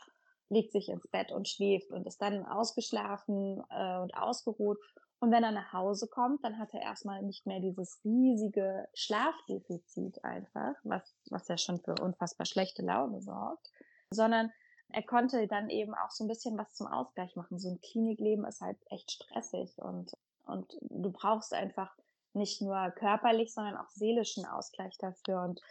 legt 0.49 0.71
sich 0.71 0.89
ins 0.89 1.07
Bett 1.07 1.31
und 1.31 1.47
schläft 1.47 1.91
und 1.91 2.07
ist 2.07 2.21
dann 2.21 2.45
ausgeschlafen 2.45 3.63
äh, 3.69 3.97
und 3.97 4.15
ausgeruht. 4.15 4.79
Und 5.19 5.31
wenn 5.31 5.43
er 5.43 5.51
nach 5.51 5.73
Hause 5.73 6.07
kommt, 6.07 6.43
dann 6.45 6.57
hat 6.57 6.73
er 6.73 6.81
erstmal 6.81 7.21
nicht 7.21 7.45
mehr 7.45 7.59
dieses 7.59 7.99
riesige 8.05 8.87
Schlafdefizit 8.93 10.23
einfach, 10.23 10.75
was, 10.83 11.13
was 11.29 11.47
ja 11.49 11.57
schon 11.57 11.79
für 11.81 11.95
unfassbar 11.95 12.45
schlechte 12.45 12.81
Laune 12.81 13.21
sorgt, 13.21 13.69
sondern 14.11 14.51
er 14.91 15.03
konnte 15.03 15.45
dann 15.47 15.69
eben 15.69 15.93
auch 15.93 16.09
so 16.09 16.23
ein 16.23 16.29
bisschen 16.29 16.57
was 16.57 16.73
zum 16.73 16.87
Ausgleich 16.87 17.35
machen. 17.35 17.59
So 17.59 17.69
ein 17.69 17.81
Klinikleben 17.81 18.45
ist 18.45 18.61
halt 18.61 18.77
echt 18.89 19.11
stressig 19.11 19.77
und, 19.77 20.13
und 20.45 20.77
du 20.81 21.11
brauchst 21.11 21.53
einfach 21.53 21.93
nicht 22.33 22.61
nur 22.61 22.91
körperlich, 22.91 23.53
sondern 23.53 23.77
auch 23.77 23.89
seelischen 23.89 24.45
Ausgleich 24.45 24.97
dafür. 24.97 25.43
Und 25.43 25.61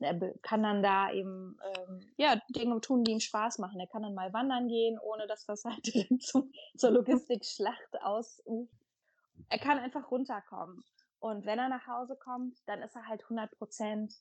er 0.00 0.18
kann 0.42 0.62
dann 0.62 0.82
da 0.82 1.12
eben 1.12 1.58
ähm, 1.64 2.00
ja 2.16 2.40
Dinge 2.50 2.80
tun, 2.80 3.04
die 3.04 3.12
ihm 3.12 3.20
Spaß 3.20 3.58
machen. 3.58 3.80
Er 3.80 3.86
kann 3.86 4.02
dann 4.02 4.14
mal 4.14 4.32
wandern 4.32 4.68
gehen, 4.68 4.98
ohne 4.98 5.26
dass 5.26 5.46
das 5.46 5.64
halt 5.64 5.82
zum, 6.22 6.52
zur 6.76 6.90
Logistikschlacht 6.90 8.02
ausuft. 8.02 8.72
Er 9.48 9.58
kann 9.58 9.78
einfach 9.78 10.10
runterkommen. 10.10 10.84
Und 11.20 11.46
wenn 11.46 11.58
er 11.58 11.68
nach 11.68 11.86
Hause 11.86 12.16
kommt, 12.16 12.56
dann 12.66 12.82
ist 12.82 12.94
er 12.94 13.06
halt 13.06 13.22
100 13.24 13.50
Prozent 13.58 14.14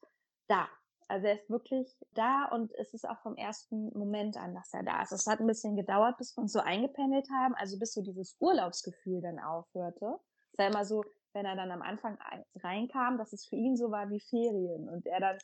da. 0.47 0.67
Also 1.09 1.27
er 1.27 1.35
ist 1.35 1.49
wirklich 1.49 1.95
da 2.15 2.45
und 2.45 2.73
es 2.73 2.93
ist 2.93 3.07
auch 3.07 3.19
vom 3.19 3.35
ersten 3.37 3.97
Moment 3.97 4.35
an, 4.35 4.53
dass 4.53 4.73
er 4.73 4.83
da 4.83 5.01
ist. 5.03 5.13
Es 5.13 5.25
hat 5.25 5.39
ein 5.39 5.47
bisschen 5.47 5.75
gedauert, 5.75 6.17
bis 6.17 6.35
wir 6.35 6.41
uns 6.41 6.51
so 6.51 6.59
eingependelt 6.59 7.29
haben, 7.31 7.55
also 7.55 7.79
bis 7.79 7.93
so 7.93 8.01
dieses 8.01 8.35
Urlaubsgefühl 8.39 9.21
dann 9.21 9.39
aufhörte. 9.39 10.19
Es 10.51 10.57
war 10.57 10.67
immer 10.67 10.83
so, 10.83 11.03
wenn 11.37 11.45
er 11.45 11.55
dann 11.55 11.71
am 11.71 11.83
Anfang 11.83 12.17
reinkam, 12.63 13.19
dass 13.19 13.31
es 13.31 13.45
für 13.45 13.55
ihn 13.55 13.77
so 13.77 13.91
war 13.91 14.09
wie 14.09 14.19
Ferien 14.19 14.89
und 14.89 15.05
er 15.05 15.19
dann 15.19 15.37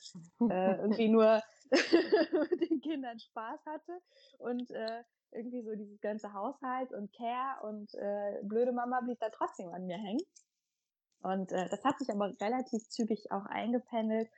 äh, 0.49 0.75
irgendwie 0.81 1.07
nur 1.07 1.39
mit 2.49 2.61
den 2.69 2.81
Kindern 2.81 3.19
Spaß 3.19 3.59
hatte 3.67 3.99
und 4.39 4.71
äh, 4.71 5.03
irgendwie 5.31 5.61
so 5.61 5.75
dieses 5.75 6.01
ganze 6.01 6.33
Haushalt 6.33 6.91
und 6.93 7.13
Care 7.13 7.63
und 7.67 7.93
äh, 7.93 8.41
blöde 8.43 8.71
Mama 8.71 9.01
blieb 9.01 9.19
da 9.19 9.29
trotzdem 9.29 9.69
an 9.69 9.85
mir 9.85 9.97
hängen. 9.97 10.25
Und 11.21 11.51
äh, 11.51 11.69
das 11.69 11.83
hat 11.83 11.99
sich 11.99 12.09
aber 12.09 12.33
relativ 12.41 12.89
zügig 12.89 13.31
auch 13.31 13.45
eingependelt, 13.45 14.29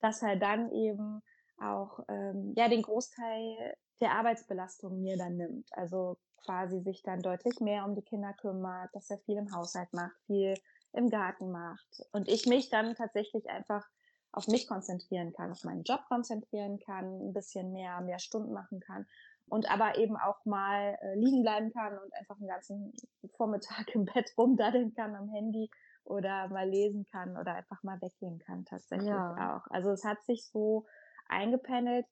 dass 0.00 0.22
er 0.22 0.36
dann 0.36 0.72
eben 0.72 1.22
auch 1.58 2.00
ähm, 2.08 2.54
ja 2.56 2.68
den 2.68 2.82
Großteil 2.82 3.74
der 4.00 4.12
Arbeitsbelastung 4.12 5.00
mir 5.02 5.18
dann 5.18 5.36
nimmt. 5.36 5.68
Also 5.72 6.16
quasi 6.44 6.80
sich 6.80 7.02
dann 7.02 7.20
deutlich 7.20 7.60
mehr 7.60 7.84
um 7.84 7.94
die 7.94 8.02
Kinder 8.02 8.32
kümmert, 8.32 8.90
dass 8.94 9.10
er 9.10 9.18
viel 9.18 9.36
im 9.36 9.54
Haushalt 9.54 9.92
macht, 9.92 10.16
viel 10.26 10.54
im 10.92 11.08
Garten 11.08 11.50
macht 11.50 12.02
und 12.12 12.28
ich 12.28 12.46
mich 12.46 12.70
dann 12.70 12.94
tatsächlich 12.94 13.48
einfach 13.48 13.86
auf 14.32 14.48
mich 14.48 14.66
konzentrieren 14.66 15.32
kann, 15.32 15.52
auf 15.52 15.64
meinen 15.64 15.82
Job 15.82 16.00
konzentrieren 16.08 16.78
kann, 16.78 17.28
ein 17.28 17.32
bisschen 17.32 17.72
mehr, 17.72 18.00
mehr 18.00 18.18
Stunden 18.18 18.52
machen 18.52 18.80
kann 18.80 19.06
und 19.46 19.70
aber 19.70 19.98
eben 19.98 20.16
auch 20.16 20.44
mal 20.44 20.96
äh, 21.02 21.14
liegen 21.14 21.42
bleiben 21.42 21.72
kann 21.72 21.98
und 21.98 22.14
einfach 22.14 22.36
einen 22.36 22.48
ganzen 22.48 22.94
Vormittag 23.36 23.94
im 23.94 24.04
Bett 24.06 24.32
rumdaddeln 24.36 24.94
kann 24.94 25.14
am 25.14 25.28
Handy 25.28 25.70
oder 26.04 26.48
mal 26.48 26.68
lesen 26.68 27.06
kann 27.10 27.36
oder 27.36 27.54
einfach 27.54 27.82
mal 27.82 28.00
weggehen 28.00 28.38
kann 28.38 28.64
tatsächlich 28.64 29.08
ja. 29.08 29.56
auch. 29.56 29.70
Also 29.70 29.90
es 29.90 30.04
hat 30.04 30.22
sich 30.24 30.46
so 30.46 30.86
eingependelt, 31.28 32.06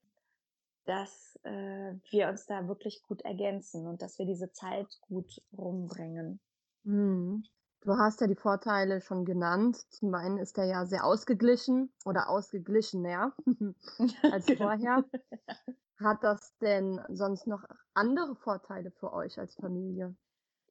dass 0.85 1.39
äh, 1.45 1.95
wir 2.11 2.29
uns 2.29 2.47
da 2.47 2.69
wirklich 2.69 3.03
gut 3.03 3.23
ergänzen 3.23 3.87
und 3.87 4.03
dass 4.03 4.19
wir 4.19 4.27
diese 4.27 4.53
Zeit 4.53 4.89
gut 5.09 5.43
rumbringen. 5.57 6.41
Mhm. 6.85 7.45
Du 7.83 7.97
hast 7.97 8.21
ja 8.21 8.27
die 8.27 8.37
Vorteile 8.37 9.01
schon 9.01 9.25
genannt. 9.25 9.91
Zum 9.91 10.15
einen 10.15 10.37
ist 10.37 10.59
er 10.59 10.65
ja 10.65 10.85
sehr 10.85 11.05
ausgeglichen 11.05 11.91
oder 12.05 12.29
ausgeglichener 12.29 13.35
als 14.31 14.47
genau. 14.47 14.65
vorher. 14.65 15.05
Hat 15.99 16.23
das 16.23 16.57
denn 16.59 17.01
sonst 17.09 17.47
noch 17.47 17.65
andere 17.95 18.35
Vorteile 18.35 18.91
für 18.91 19.13
euch 19.13 19.39
als 19.39 19.55
Familie? 19.55 20.15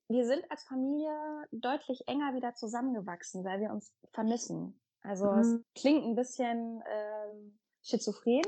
Wir 0.08 0.26
sind 0.26 0.44
als 0.50 0.64
Familie 0.64 1.12
deutlich 1.52 2.08
enger 2.08 2.34
wieder 2.34 2.56
zusammengewachsen, 2.56 3.44
weil 3.44 3.60
wir 3.60 3.72
uns 3.72 3.92
vermissen. 4.12 4.80
Also 5.04 5.32
mhm. 5.32 5.40
es 5.40 5.60
klingt 5.76 6.04
ein 6.04 6.16
bisschen 6.16 6.82
ähm, 6.88 7.60
schizophren. 7.84 8.42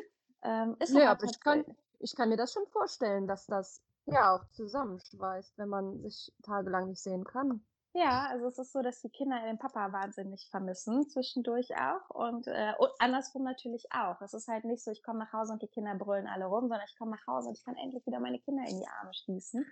Ähm, 0.44 0.76
ist 0.80 0.94
ja, 0.94 1.12
aber 1.12 1.26
ich 1.26 1.40
kann, 1.40 1.64
ich 2.00 2.16
kann 2.16 2.30
mir 2.30 2.38
das 2.38 2.54
schon 2.54 2.66
vorstellen, 2.68 3.28
dass 3.28 3.46
das 3.46 3.82
ja 4.06 4.36
auch 4.36 4.46
zusammenschweißt, 4.50 5.58
wenn 5.58 5.70
man 5.70 6.02
sich 6.02 6.34
tagelang 6.42 6.90
nicht 6.90 7.02
sehen 7.02 7.24
kann. 7.24 7.64
Ja, 7.94 8.28
also 8.30 8.48
es 8.48 8.58
ist 8.58 8.72
so, 8.72 8.82
dass 8.82 9.02
die 9.02 9.10
Kinder 9.10 9.42
den 9.42 9.58
Papa 9.58 9.92
wahnsinnig 9.92 10.48
vermissen, 10.50 11.10
zwischendurch 11.10 11.76
auch. 11.76 12.10
Und, 12.10 12.48
äh, 12.48 12.74
und 12.80 12.90
andersrum 13.00 13.44
natürlich 13.44 13.86
auch. 13.92 14.22
Es 14.22 14.34
ist 14.34 14.48
halt 14.48 14.64
nicht 14.64 14.82
so, 14.82 14.92
ich 14.92 15.04
komme 15.04 15.20
nach 15.20 15.34
Hause 15.34 15.54
und 15.54 15.62
die 15.62 15.68
Kinder 15.68 15.96
brüllen 15.96 16.28
alle 16.28 16.46
rum, 16.46 16.70
sondern 16.70 16.88
ich 16.88 16.98
komme 16.98 17.12
nach 17.12 17.28
Hause 17.28 17.50
und 17.50 17.58
ich 17.58 17.66
kann 17.66 17.76
endlich 17.76 18.06
wieder 18.06 18.22
meine 18.22 18.40
Kinder 18.40 18.64
in 18.68 18.80
die 18.80 18.88
Arme 18.88 19.14
schließen. 19.14 19.66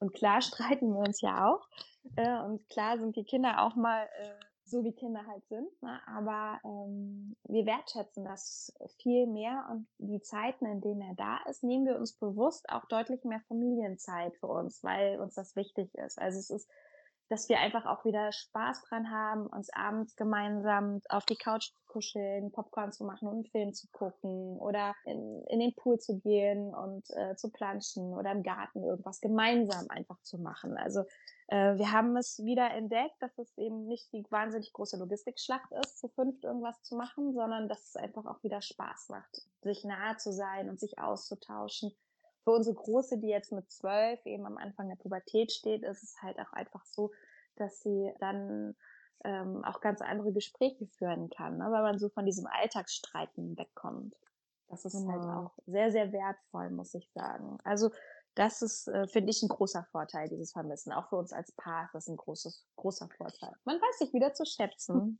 Und 0.00 0.12
klar 0.14 0.42
streiten 0.42 0.92
wir 0.92 1.00
uns 1.00 1.20
ja 1.20 1.48
auch. 1.48 1.68
Äh, 2.16 2.40
und 2.40 2.68
klar 2.70 2.98
sind 2.98 3.14
die 3.14 3.24
Kinder 3.24 3.62
auch 3.62 3.76
mal 3.76 4.02
äh, 4.02 4.34
so, 4.64 4.82
wie 4.82 4.92
Kinder 4.92 5.24
halt 5.26 5.46
sind. 5.48 5.68
Ne? 5.80 6.00
Aber 6.06 6.60
ähm, 6.64 7.36
wir 7.44 7.66
wertschätzen 7.66 8.24
das 8.24 8.72
viel 9.00 9.28
mehr 9.28 9.68
und 9.70 9.86
die 9.98 10.22
Zeiten, 10.22 10.66
in 10.66 10.80
denen 10.80 11.02
er 11.02 11.14
da 11.14 11.38
ist, 11.48 11.62
nehmen 11.62 11.86
wir 11.86 11.96
uns 11.96 12.14
bewusst 12.14 12.68
auch 12.68 12.86
deutlich 12.86 13.24
mehr 13.24 13.40
Familienzeit 13.46 14.36
für 14.38 14.48
uns, 14.48 14.82
weil 14.82 15.20
uns 15.20 15.34
das 15.34 15.54
wichtig 15.54 15.94
ist. 15.94 16.18
Also 16.18 16.38
es 16.38 16.50
ist 16.50 16.68
dass 17.30 17.48
wir 17.48 17.60
einfach 17.60 17.86
auch 17.86 18.04
wieder 18.04 18.32
Spaß 18.32 18.82
dran 18.82 19.10
haben, 19.10 19.46
uns 19.46 19.72
abends 19.72 20.16
gemeinsam 20.16 21.00
auf 21.08 21.24
die 21.24 21.36
Couch 21.36 21.70
zu 21.70 21.80
kuscheln, 21.86 22.50
Popcorn 22.50 22.92
zu 22.92 23.04
machen 23.04 23.28
und 23.28 23.34
einen 23.34 23.44
Film 23.44 23.72
zu 23.72 23.86
gucken 23.92 24.58
oder 24.58 24.94
in, 25.04 25.44
in 25.48 25.60
den 25.60 25.74
Pool 25.74 25.98
zu 25.98 26.18
gehen 26.18 26.74
und 26.74 27.08
äh, 27.10 27.36
zu 27.36 27.50
planschen 27.50 28.12
oder 28.14 28.32
im 28.32 28.42
Garten 28.42 28.82
irgendwas 28.82 29.20
gemeinsam 29.20 29.86
einfach 29.90 30.20
zu 30.22 30.38
machen. 30.38 30.76
Also 30.76 31.04
äh, 31.46 31.76
wir 31.76 31.92
haben 31.92 32.16
es 32.16 32.42
wieder 32.44 32.70
entdeckt, 32.72 33.16
dass 33.20 33.38
es 33.38 33.56
eben 33.56 33.86
nicht 33.86 34.12
die 34.12 34.24
wahnsinnig 34.30 34.72
große 34.72 34.96
Logistikschlacht 34.98 35.70
ist, 35.84 35.98
zu 35.98 36.08
fünft 36.08 36.44
irgendwas 36.44 36.82
zu 36.82 36.96
machen, 36.96 37.32
sondern 37.32 37.68
dass 37.68 37.88
es 37.88 37.96
einfach 37.96 38.26
auch 38.26 38.42
wieder 38.42 38.60
Spaß 38.60 39.08
macht, 39.10 39.42
sich 39.62 39.84
nahe 39.84 40.16
zu 40.16 40.32
sein 40.32 40.68
und 40.68 40.80
sich 40.80 40.98
auszutauschen 40.98 41.92
für 42.44 42.52
unsere 42.52 42.74
Große, 42.74 43.18
die 43.18 43.28
jetzt 43.28 43.52
mit 43.52 43.70
zwölf 43.70 44.24
eben 44.26 44.46
am 44.46 44.56
Anfang 44.56 44.88
der 44.88 44.96
Pubertät 44.96 45.52
steht, 45.52 45.82
ist 45.82 46.02
es 46.02 46.22
halt 46.22 46.38
auch 46.38 46.52
einfach 46.52 46.84
so, 46.86 47.10
dass 47.56 47.80
sie 47.80 48.12
dann 48.18 48.74
ähm, 49.24 49.64
auch 49.64 49.80
ganz 49.80 50.00
andere 50.00 50.32
Gespräche 50.32 50.86
führen 50.86 51.28
kann, 51.30 51.58
ne? 51.58 51.70
weil 51.70 51.82
man 51.82 51.98
so 51.98 52.08
von 52.08 52.24
diesem 52.24 52.46
Alltagsstreiten 52.46 53.58
wegkommt. 53.58 54.14
Das 54.68 54.84
ist 54.84 54.94
halt 54.94 55.20
genau. 55.20 55.34
halt 55.34 55.46
auch 55.46 55.58
sehr, 55.66 55.90
sehr 55.90 56.12
wertvoll, 56.12 56.70
muss 56.70 56.94
ich 56.94 57.10
sagen. 57.12 57.58
Also 57.64 57.90
das 58.34 58.62
ist, 58.62 58.86
äh, 58.88 59.08
finde 59.08 59.30
ich, 59.30 59.42
ein 59.42 59.48
großer 59.48 59.84
Vorteil, 59.90 60.28
dieses 60.28 60.52
Vermissen. 60.52 60.92
Auch 60.92 61.08
für 61.08 61.16
uns 61.16 61.32
als 61.32 61.52
Paar 61.52 61.86
ist 61.86 61.94
das 61.94 62.08
ein 62.08 62.16
großes, 62.16 62.64
großer 62.76 63.08
Vorteil. 63.16 63.52
Man 63.64 63.76
weiß 63.76 63.98
sich 63.98 64.12
wieder 64.14 64.32
zu 64.32 64.44
schätzen. 64.44 65.18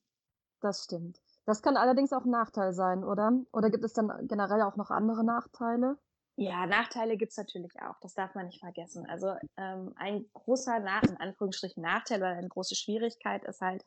Das 0.61 0.85
stimmt. 0.85 1.21
Das 1.47 1.63
kann 1.63 1.77
allerdings 1.77 2.13
auch 2.13 2.25
ein 2.25 2.31
Nachteil 2.31 2.73
sein, 2.73 3.03
oder? 3.03 3.33
Oder 3.53 3.71
gibt 3.71 3.85
es 3.85 3.93
dann 3.93 4.29
generell 4.29 4.63
auch 4.63 4.77
noch 4.77 4.91
andere 4.91 5.25
Nachteile? 5.25 5.99
Ja, 6.41 6.67
Nachteile 6.67 7.19
gibt's 7.19 7.37
natürlich 7.37 7.73
auch. 7.83 7.99
Das 8.01 8.15
darf 8.15 8.35
man 8.35 8.47
nicht 8.47 8.61
vergessen. 8.61 9.05
Also 9.11 9.35
ähm, 9.59 9.93
ein 9.97 10.25
großer, 10.33 10.81
Nach 10.81 11.03
in 11.03 11.19
Anführungsstrichen 11.19 11.83
Nachteil 11.83 12.19
oder 12.19 12.31
eine 12.31 12.49
große 12.49 12.77
Schwierigkeit 12.77 13.45
ist 13.45 13.61
halt, 13.61 13.85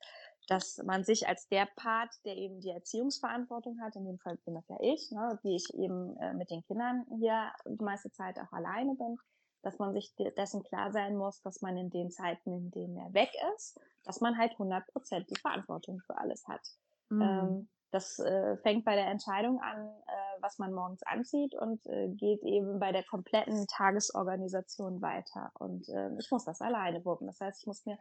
dass 0.48 0.77
man 0.86 1.03
sich 1.03 1.27
als 1.27 1.48
der 1.48 1.67
Part, 1.75 2.13
der 2.25 2.36
eben 2.38 2.60
die 2.62 2.69
Erziehungsverantwortung 2.69 3.81
hat, 3.81 3.95
in 3.95 4.05
dem 4.05 4.19
Fall 4.19 4.38
bin 4.45 4.53
das 4.53 4.67
ja 4.67 4.77
ich, 4.81 5.10
ne, 5.12 5.39
die 5.43 5.55
ich 5.55 5.74
eben 5.74 6.15
äh, 6.17 6.36
mit 6.36 6.51
den 6.51 6.63
Kindern 6.65 7.05
hier 7.17 7.51
die 7.65 7.83
meiste 7.83 8.12
Zeit 8.12 8.38
auch 8.38 8.51
alleine 8.51 8.93
bin, 8.93 9.17
dass 9.63 9.79
man 9.79 9.93
sich 9.93 10.13
dessen 10.38 10.62
klar 10.62 10.91
sein 10.91 11.15
muss, 11.15 11.41
dass 11.41 11.62
man 11.62 11.75
in 11.75 11.89
den 11.89 12.12
Zeiten, 12.12 12.53
in 12.53 12.69
denen 12.69 12.98
er 12.98 13.13
weg 13.15 13.31
ist, 13.55 13.79
dass 14.03 14.22
man 14.22 14.38
halt 14.38 14.51
100 14.51 14.86
Prozent 14.91 15.27
die 15.31 15.39
Verantwortung 15.39 16.01
für 16.05 16.17
alles 16.19 16.48
hat. 16.48 16.62
Mhm. 17.10 17.22
Ähm, 17.22 17.69
das 17.89 18.19
äh, 18.19 18.57
fängt 18.57 18.86
bei 18.86 18.95
der 18.95 19.07
Entscheidung 19.07 19.62
an, 19.62 19.88
äh, 20.07 20.23
was 20.44 20.60
man 20.60 20.74
morgens 20.74 21.02
anzieht 21.04 21.56
und 21.56 21.86
äh, 21.88 22.10
geht 22.10 22.44
eben 22.44 22.80
bei 22.80 22.92
der 22.92 23.04
kompletten 23.04 23.66
Tagesorganisation 23.68 25.02
weiter. 25.02 25.52
Und 25.56 25.90
äh, 25.90 26.10
ich 26.20 26.30
muss 26.30 26.46
das 26.46 26.62
alleine 26.62 27.04
wuppen. 27.06 27.28
Das 27.28 27.40
heißt, 27.40 27.62
ich 27.62 27.68
muss 27.68 27.86
mir 27.86 27.98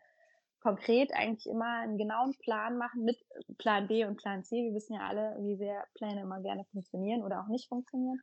konkret 0.60 1.12
eigentlich 1.14 1.46
immer 1.46 1.80
einen 1.80 1.98
genauen 1.98 2.36
Plan 2.38 2.76
machen 2.76 3.04
mit 3.04 3.18
Plan 3.58 3.88
B 3.88 4.04
und 4.04 4.16
Plan 4.16 4.44
C. 4.44 4.56
Wir 4.56 4.74
wissen 4.74 4.94
ja 4.94 5.06
alle, 5.06 5.36
wie 5.40 5.56
sehr 5.56 5.84
Pläne 5.94 6.22
immer 6.22 6.40
gerne 6.40 6.64
funktionieren 6.66 7.22
oder 7.22 7.40
auch 7.40 7.48
nicht 7.48 7.68
funktionieren. 7.68 8.20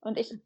Und 0.00 0.18
ich 0.18 0.38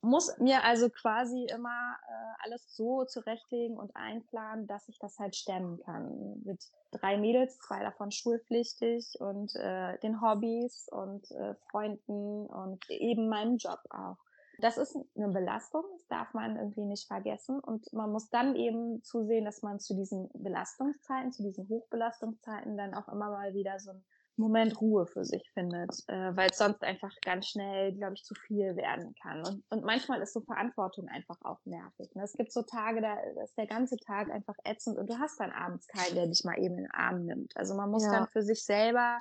muss 0.00 0.36
mir 0.38 0.64
also 0.64 0.88
quasi 0.90 1.46
immer 1.46 1.96
äh, 2.08 2.44
alles 2.44 2.74
so 2.74 3.04
zurechtlegen 3.04 3.76
und 3.76 3.94
einplanen, 3.94 4.66
dass 4.66 4.88
ich 4.88 4.98
das 4.98 5.18
halt 5.18 5.36
stemmen 5.36 5.78
kann. 5.80 6.42
Mit 6.44 6.62
drei 6.90 7.16
Mädels, 7.18 7.58
zwei 7.58 7.80
davon 7.80 8.10
schulpflichtig 8.10 9.14
und 9.20 9.54
äh, 9.56 9.98
den 9.98 10.20
Hobbys 10.20 10.88
und 10.90 11.30
äh, 11.30 11.54
Freunden 11.70 12.46
und 12.46 12.88
eben 12.90 13.28
meinem 13.28 13.58
Job 13.58 13.80
auch. 13.90 14.16
Das 14.60 14.76
ist 14.76 14.96
eine 15.16 15.28
Belastung, 15.28 15.84
das 15.92 16.08
darf 16.08 16.34
man 16.34 16.56
irgendwie 16.56 16.84
nicht 16.84 17.06
vergessen. 17.06 17.60
Und 17.60 17.92
man 17.92 18.10
muss 18.10 18.28
dann 18.28 18.56
eben 18.56 19.02
zusehen, 19.04 19.44
dass 19.44 19.62
man 19.62 19.78
zu 19.78 19.94
diesen 19.94 20.28
Belastungszeiten, 20.34 21.32
zu 21.32 21.44
diesen 21.44 21.68
Hochbelastungszeiten 21.68 22.76
dann 22.76 22.94
auch 22.94 23.06
immer 23.08 23.30
mal 23.30 23.54
wieder 23.54 23.78
so 23.78 23.92
ein 23.92 24.04
Moment 24.38 24.80
Ruhe 24.80 25.06
für 25.06 25.24
sich 25.24 25.50
findet, 25.52 25.90
äh, 26.08 26.36
weil 26.36 26.48
es 26.50 26.58
sonst 26.58 26.82
einfach 26.82 27.12
ganz 27.22 27.48
schnell, 27.48 27.92
glaube 27.92 28.14
ich, 28.14 28.24
zu 28.24 28.34
viel 28.34 28.76
werden 28.76 29.14
kann. 29.20 29.44
Und, 29.46 29.64
und 29.70 29.84
manchmal 29.84 30.20
ist 30.22 30.32
so 30.32 30.40
Verantwortung 30.40 31.08
einfach 31.08 31.40
auch 31.42 31.58
nervig. 31.64 32.14
Ne? 32.14 32.22
Es 32.22 32.34
gibt 32.34 32.52
so 32.52 32.62
Tage, 32.62 33.00
da 33.00 33.14
ist 33.42 33.56
der 33.58 33.66
ganze 33.66 33.96
Tag 33.96 34.30
einfach 34.30 34.54
ätzend 34.64 34.96
und 34.98 35.10
du 35.10 35.18
hast 35.18 35.40
dann 35.40 35.50
abends 35.50 35.86
keinen, 35.88 36.14
der 36.14 36.26
dich 36.26 36.44
mal 36.44 36.58
eben 36.58 36.78
in 36.78 36.84
den 36.84 36.90
Arm 36.92 37.24
nimmt. 37.24 37.56
Also 37.56 37.74
man 37.74 37.90
muss 37.90 38.04
ja. 38.04 38.12
dann 38.12 38.28
für 38.28 38.42
sich 38.42 38.64
selber 38.64 39.20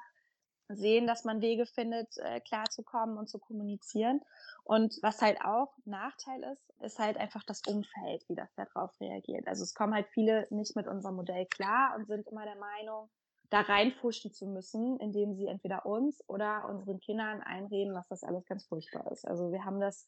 sehen, 0.69 1.07
dass 1.07 1.23
man 1.23 1.41
Wege 1.41 1.65
findet, 1.65 2.17
äh, 2.17 2.39
klarzukommen 2.41 3.17
und 3.17 3.29
zu 3.29 3.39
kommunizieren. 3.39 4.21
Und 4.63 4.99
was 5.01 5.21
halt 5.21 5.41
auch 5.41 5.73
Nachteil 5.85 6.43
ist, 6.43 6.81
ist 6.81 6.99
halt 6.99 7.17
einfach 7.17 7.43
das 7.43 7.61
Umfeld, 7.67 8.27
wie 8.27 8.35
das 8.35 8.53
darauf 8.55 8.91
reagiert. 8.99 9.47
Also 9.47 9.63
es 9.63 9.73
kommen 9.73 9.93
halt 9.93 10.07
viele 10.07 10.47
nicht 10.49 10.75
mit 10.75 10.87
unserem 10.87 11.15
Modell 11.15 11.45
klar 11.45 11.95
und 11.95 12.07
sind 12.07 12.27
immer 12.27 12.43
der 12.43 12.57
Meinung, 12.57 13.09
da 13.49 13.61
reinfuschen 13.61 14.31
zu 14.31 14.47
müssen, 14.47 14.99
indem 14.99 15.35
sie 15.35 15.47
entweder 15.47 15.85
uns 15.85 16.21
oder 16.27 16.67
unseren 16.69 16.99
Kindern 16.99 17.41
einreden, 17.41 17.93
dass 17.93 18.07
das 18.07 18.23
alles 18.23 18.45
ganz 18.45 18.65
furchtbar 18.65 19.09
ist. 19.11 19.25
Also 19.25 19.51
wir 19.51 19.63
haben 19.63 19.79
das 19.79 20.07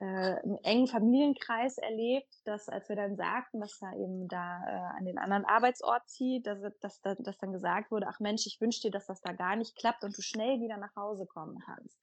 äh, 0.00 0.42
im 0.42 0.58
engen 0.64 0.88
Familienkreis 0.88 1.78
erlebt, 1.78 2.34
dass 2.44 2.68
als 2.68 2.88
wir 2.88 2.96
dann 2.96 3.14
sagten, 3.14 3.60
dass 3.60 3.80
er 3.80 3.92
eben 3.92 4.26
da 4.26 4.60
äh, 4.66 4.98
an 4.98 5.04
den 5.04 5.16
anderen 5.16 5.44
Arbeitsort 5.44 6.08
zieht, 6.08 6.46
dass, 6.46 6.60
dass, 6.80 7.00
dass, 7.00 7.38
dann 7.38 7.52
gesagt 7.52 7.92
wurde, 7.92 8.08
ach 8.08 8.18
Mensch, 8.18 8.46
ich 8.46 8.60
wünsche 8.60 8.80
dir, 8.80 8.90
dass 8.90 9.06
das 9.06 9.20
da 9.20 9.32
gar 9.32 9.54
nicht 9.54 9.76
klappt 9.76 10.02
und 10.02 10.16
du 10.16 10.22
schnell 10.22 10.60
wieder 10.60 10.76
nach 10.76 10.94
Hause 10.96 11.26
kommen 11.26 11.58
kannst. 11.64 11.96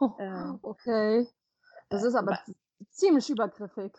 Oh, 0.00 0.10
äh, 0.18 0.52
okay. 0.62 1.28
Das 1.90 2.02
ist 2.02 2.16
aber 2.16 2.32
äh, 2.32 2.84
ziemlich 2.90 3.30
übergriffig. 3.30 3.92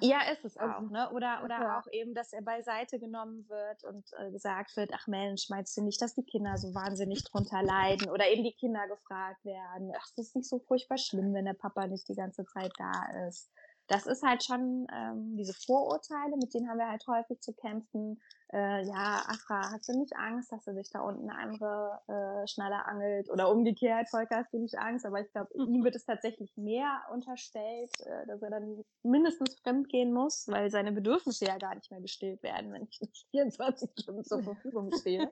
Ja, 0.00 0.30
ist 0.30 0.44
es 0.44 0.56
also, 0.56 0.74
auch, 0.74 0.90
ne? 0.90 1.10
Oder, 1.10 1.42
oder 1.42 1.60
ja. 1.60 1.78
auch 1.78 1.86
eben, 1.90 2.14
dass 2.14 2.32
er 2.32 2.42
beiseite 2.42 2.98
genommen 2.98 3.48
wird 3.48 3.82
und 3.84 4.04
äh, 4.18 4.30
gesagt 4.30 4.76
wird, 4.76 4.90
ach 4.94 5.06
Mensch, 5.06 5.48
meinst 5.48 5.76
du 5.76 5.82
nicht, 5.82 6.02
dass 6.02 6.14
die 6.14 6.24
Kinder 6.24 6.58
so 6.58 6.74
wahnsinnig 6.74 7.24
drunter 7.24 7.62
leiden? 7.62 8.10
Oder 8.10 8.28
eben 8.28 8.44
die 8.44 8.52
Kinder 8.52 8.86
gefragt 8.88 9.44
werden, 9.44 9.92
ach, 9.96 10.06
das 10.16 10.26
ist 10.26 10.36
nicht 10.36 10.48
so 10.48 10.58
furchtbar 10.58 10.98
schlimm, 10.98 11.32
wenn 11.32 11.46
der 11.46 11.54
Papa 11.54 11.86
nicht 11.86 12.08
die 12.08 12.14
ganze 12.14 12.44
Zeit 12.44 12.72
da 12.76 13.26
ist 13.26 13.50
das 13.90 14.06
ist 14.06 14.22
halt 14.22 14.44
schon 14.44 14.86
ähm, 14.94 15.36
diese 15.36 15.52
Vorurteile, 15.52 16.36
mit 16.36 16.54
denen 16.54 16.68
haben 16.68 16.78
wir 16.78 16.88
halt 16.88 17.04
häufig 17.08 17.40
zu 17.40 17.52
kämpfen. 17.52 18.22
Äh, 18.52 18.84
ja, 18.84 19.22
Afra, 19.28 19.70
hast 19.70 19.88
du 19.88 19.96
nicht 19.96 20.16
Angst, 20.16 20.50
dass 20.50 20.66
er 20.66 20.74
sich 20.74 20.90
da 20.90 21.00
unten 21.00 21.30
eine 21.30 21.38
andere 21.38 22.00
äh, 22.08 22.48
schneller 22.48 22.86
angelt? 22.86 23.30
Oder 23.30 23.48
umgekehrt, 23.48 24.08
Volker, 24.08 24.38
hast 24.38 24.52
du 24.52 24.58
nicht 24.58 24.76
Angst? 24.76 25.06
Aber 25.06 25.20
ich 25.20 25.30
glaube, 25.30 25.50
ihm 25.54 25.84
wird 25.84 25.94
es 25.94 26.04
tatsächlich 26.04 26.56
mehr 26.56 27.02
unterstellt, 27.12 27.92
äh, 28.00 28.26
dass 28.26 28.42
er 28.42 28.50
dann 28.50 28.84
mindestens 29.04 29.54
fremd 29.60 29.88
gehen 29.88 30.12
muss, 30.12 30.48
weil 30.48 30.68
seine 30.70 30.90
Bedürfnisse 30.90 31.44
ja 31.44 31.58
gar 31.58 31.76
nicht 31.76 31.92
mehr 31.92 32.00
gestillt 32.00 32.42
werden, 32.42 32.72
wenn 32.72 32.88
ich 32.90 33.00
nicht 33.00 33.26
24 33.30 33.90
Stunden 34.00 34.24
zur 34.24 34.42
Verfügung 34.42 34.90
stehe. 34.98 35.30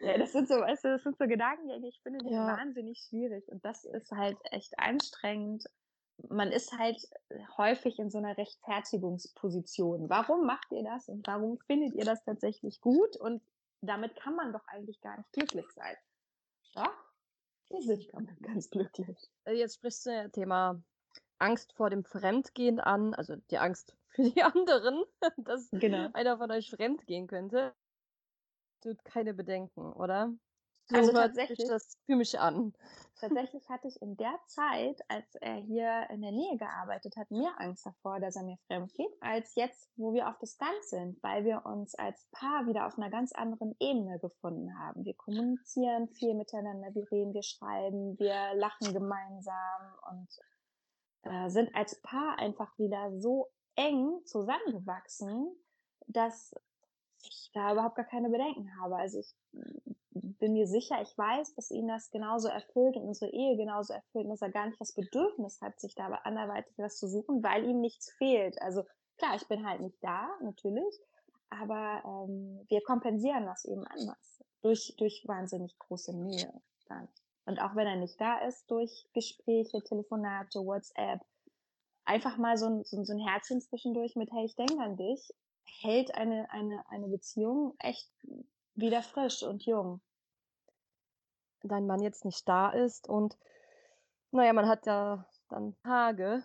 ja, 0.00 0.16
das 0.16 0.32
sind 0.32 0.48
so, 0.48 0.54
weißt 0.54 0.84
du, 0.84 0.88
das 0.88 1.02
sind 1.02 1.18
so 1.18 1.26
Gedankengänge, 1.26 1.88
ich 1.88 2.00
finde 2.02 2.24
die 2.24 2.32
ja. 2.32 2.46
wahnsinnig 2.46 3.04
schwierig. 3.06 3.46
Und 3.48 3.62
das 3.66 3.84
ist 3.84 4.10
halt 4.12 4.38
echt 4.50 4.78
anstrengend 4.78 5.64
man 6.28 6.52
ist 6.52 6.76
halt 6.78 7.08
häufig 7.56 7.98
in 7.98 8.10
so 8.10 8.18
einer 8.18 8.36
Rechtfertigungsposition. 8.36 10.08
Warum 10.08 10.46
macht 10.46 10.70
ihr 10.72 10.84
das 10.84 11.08
und 11.08 11.26
warum 11.26 11.58
findet 11.58 11.94
ihr 11.94 12.04
das 12.04 12.24
tatsächlich 12.24 12.80
gut? 12.80 13.16
Und 13.16 13.42
damit 13.80 14.16
kann 14.16 14.34
man 14.34 14.52
doch 14.52 14.66
eigentlich 14.66 15.00
gar 15.00 15.16
nicht 15.16 15.32
glücklich 15.32 15.66
sein. 15.74 15.96
Ja, 16.74 16.90
wir 17.68 17.82
sind 17.82 18.08
damit 18.12 18.42
ganz 18.42 18.70
glücklich. 18.70 19.18
Äh, 19.44 19.54
jetzt 19.54 19.76
sprichst 19.76 20.06
du 20.06 20.10
ja 20.10 20.28
Thema 20.28 20.82
Angst 21.38 21.72
vor 21.74 21.90
dem 21.90 22.04
Fremdgehen 22.04 22.80
an, 22.80 23.14
also 23.14 23.36
die 23.50 23.58
Angst 23.58 23.96
für 24.08 24.22
die 24.22 24.42
anderen, 24.42 25.04
dass 25.36 25.70
genau. 25.70 26.08
einer 26.12 26.38
von 26.38 26.50
euch 26.50 26.70
fremdgehen 26.70 27.26
könnte. 27.26 27.74
Tut 28.80 29.04
keine 29.04 29.34
Bedenken, 29.34 29.92
oder? 29.92 30.32
So 30.86 30.96
also 30.96 31.12
tatsächlich 31.12 31.66
das 31.66 31.98
für 32.04 32.16
mich 32.16 32.38
an. 32.38 32.74
Tatsächlich 33.20 33.66
hatte 33.70 33.88
ich 33.88 34.02
in 34.02 34.16
der 34.16 34.38
Zeit, 34.48 35.00
als 35.08 35.34
er 35.36 35.54
hier 35.54 36.06
in 36.10 36.20
der 36.20 36.32
Nähe 36.32 36.58
gearbeitet 36.58 37.16
hat, 37.16 37.30
mehr 37.30 37.54
Angst 37.58 37.86
davor, 37.86 38.20
dass 38.20 38.36
er 38.36 38.42
mir 38.42 38.58
fremd 38.66 38.92
geht, 38.92 39.12
als 39.20 39.54
jetzt, 39.54 39.88
wo 39.96 40.12
wir 40.12 40.28
auf 40.28 40.36
Distanz 40.38 40.90
sind, 40.90 41.22
weil 41.22 41.44
wir 41.44 41.64
uns 41.64 41.94
als 41.94 42.26
Paar 42.32 42.66
wieder 42.66 42.86
auf 42.86 42.98
einer 42.98 43.10
ganz 43.10 43.32
anderen 43.32 43.74
Ebene 43.80 44.18
gefunden 44.18 44.78
haben. 44.78 45.04
Wir 45.04 45.14
kommunizieren 45.14 46.08
viel 46.08 46.34
miteinander, 46.34 46.94
wir 46.94 47.10
reden, 47.10 47.32
wir 47.32 47.42
schreiben, 47.42 48.18
wir 48.18 48.54
lachen 48.54 48.92
gemeinsam 48.92 49.94
und 50.10 50.28
äh, 51.22 51.48
sind 51.48 51.74
als 51.74 52.00
Paar 52.02 52.38
einfach 52.38 52.76
wieder 52.78 53.18
so 53.20 53.48
eng 53.76 54.20
zusammengewachsen, 54.26 55.56
dass 56.08 56.52
ich 57.28 57.50
da 57.52 57.72
überhaupt 57.72 57.96
gar 57.96 58.04
keine 58.04 58.30
Bedenken 58.30 58.70
habe. 58.80 58.96
Also 58.96 59.18
ich 59.18 59.34
bin 60.10 60.52
mir 60.52 60.66
sicher, 60.66 61.00
ich 61.02 61.16
weiß, 61.16 61.54
dass 61.54 61.70
ihn 61.70 61.88
das 61.88 62.10
genauso 62.10 62.48
erfüllt 62.48 62.96
und 62.96 63.08
unsere 63.08 63.32
Ehe 63.32 63.56
genauso 63.56 63.92
erfüllt 63.92 64.28
dass 64.28 64.42
er 64.42 64.50
gar 64.50 64.66
nicht 64.66 64.80
das 64.80 64.92
Bedürfnis 64.92 65.60
hat, 65.60 65.80
sich 65.80 65.94
da 65.94 66.06
anderweitig 66.24 66.72
was 66.78 66.98
zu 66.98 67.08
suchen, 67.08 67.42
weil 67.42 67.64
ihm 67.64 67.80
nichts 67.80 68.12
fehlt. 68.12 68.60
Also 68.62 68.84
klar, 69.18 69.36
ich 69.36 69.46
bin 69.48 69.66
halt 69.66 69.80
nicht 69.80 69.98
da, 70.02 70.28
natürlich, 70.40 71.00
aber 71.50 72.02
ähm, 72.04 72.64
wir 72.68 72.82
kompensieren 72.82 73.46
das 73.46 73.64
eben 73.64 73.84
anders 73.86 74.44
durch, 74.62 74.94
durch 74.98 75.24
wahnsinnig 75.26 75.78
große 75.78 76.16
Nähe 76.16 76.52
dann. 76.88 77.08
Und 77.46 77.60
auch 77.60 77.76
wenn 77.76 77.86
er 77.86 77.96
nicht 77.96 78.18
da 78.20 78.38
ist, 78.38 78.70
durch 78.70 79.06
Gespräche, 79.12 79.82
Telefonate, 79.82 80.64
WhatsApp, 80.64 81.20
einfach 82.04 82.38
mal 82.38 82.56
so 82.56 82.66
ein, 82.66 82.84
so 82.84 83.12
ein 83.12 83.18
Herzchen 83.18 83.60
zwischendurch 83.60 84.16
mit, 84.16 84.32
hey, 84.32 84.44
ich 84.44 84.56
denke 84.56 84.78
an 84.78 84.96
dich, 84.96 85.32
hält 85.64 86.14
eine, 86.14 86.50
eine, 86.50 86.84
eine 86.88 87.08
Beziehung 87.08 87.74
echt 87.78 88.10
wieder 88.74 89.02
frisch 89.02 89.42
und 89.42 89.64
jung 89.64 90.00
dein 91.68 91.86
Mann 91.86 92.02
jetzt 92.02 92.24
nicht 92.24 92.48
da 92.48 92.70
ist 92.70 93.08
und 93.08 93.36
naja, 94.30 94.52
man 94.52 94.68
hat 94.68 94.86
ja 94.86 95.26
dann 95.48 95.76
Tage, 95.82 96.44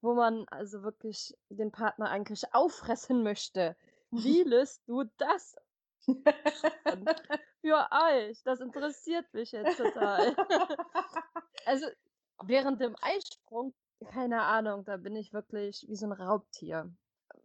wo 0.00 0.14
man 0.14 0.46
also 0.48 0.82
wirklich 0.82 1.36
den 1.48 1.72
Partner 1.72 2.08
eigentlich 2.10 2.54
auffressen 2.54 3.22
möchte. 3.22 3.76
Wie 4.10 4.42
löst 4.44 4.82
du 4.86 5.04
das? 5.16 5.56
Für 7.60 7.88
euch, 7.90 8.42
das 8.44 8.60
interessiert 8.60 9.32
mich 9.32 9.52
jetzt 9.52 9.78
total. 9.78 10.36
also 11.66 11.86
während 12.42 12.80
dem 12.80 12.94
Eisprung, 13.00 13.74
keine 14.10 14.42
Ahnung, 14.42 14.84
da 14.84 14.98
bin 14.98 15.16
ich 15.16 15.32
wirklich 15.32 15.86
wie 15.88 15.96
so 15.96 16.06
ein 16.06 16.12
Raubtier. 16.12 16.94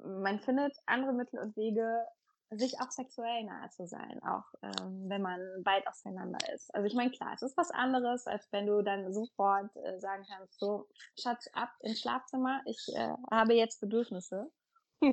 Man 0.03 0.39
findet 0.39 0.77
andere 0.85 1.13
Mittel 1.13 1.39
und 1.39 1.55
Wege, 1.55 2.05
sich 2.51 2.79
auch 2.81 2.89
sexuell 2.89 3.43
nahe 3.43 3.69
zu 3.69 3.85
sein, 3.85 4.19
auch 4.23 4.45
ähm, 4.63 5.07
wenn 5.07 5.21
man 5.21 5.39
weit 5.65 5.85
auseinander 5.87 6.39
ist. 6.53 6.73
Also 6.73 6.87
ich 6.87 6.95
meine, 6.95 7.11
klar, 7.11 7.33
es 7.35 7.43
ist 7.43 7.55
was 7.57 7.69
anderes, 7.69 8.25
als 8.25 8.51
wenn 8.51 8.65
du 8.65 8.81
dann 8.81 9.13
sofort 9.13 9.69
äh, 9.75 9.99
sagen 9.99 10.25
kannst, 10.27 10.59
so, 10.59 10.87
Schatz, 11.19 11.47
ab 11.53 11.69
ins 11.81 12.01
Schlafzimmer, 12.01 12.61
ich 12.65 12.87
äh, 12.95 13.13
habe 13.31 13.53
jetzt 13.53 13.79
Bedürfnisse. 13.81 14.51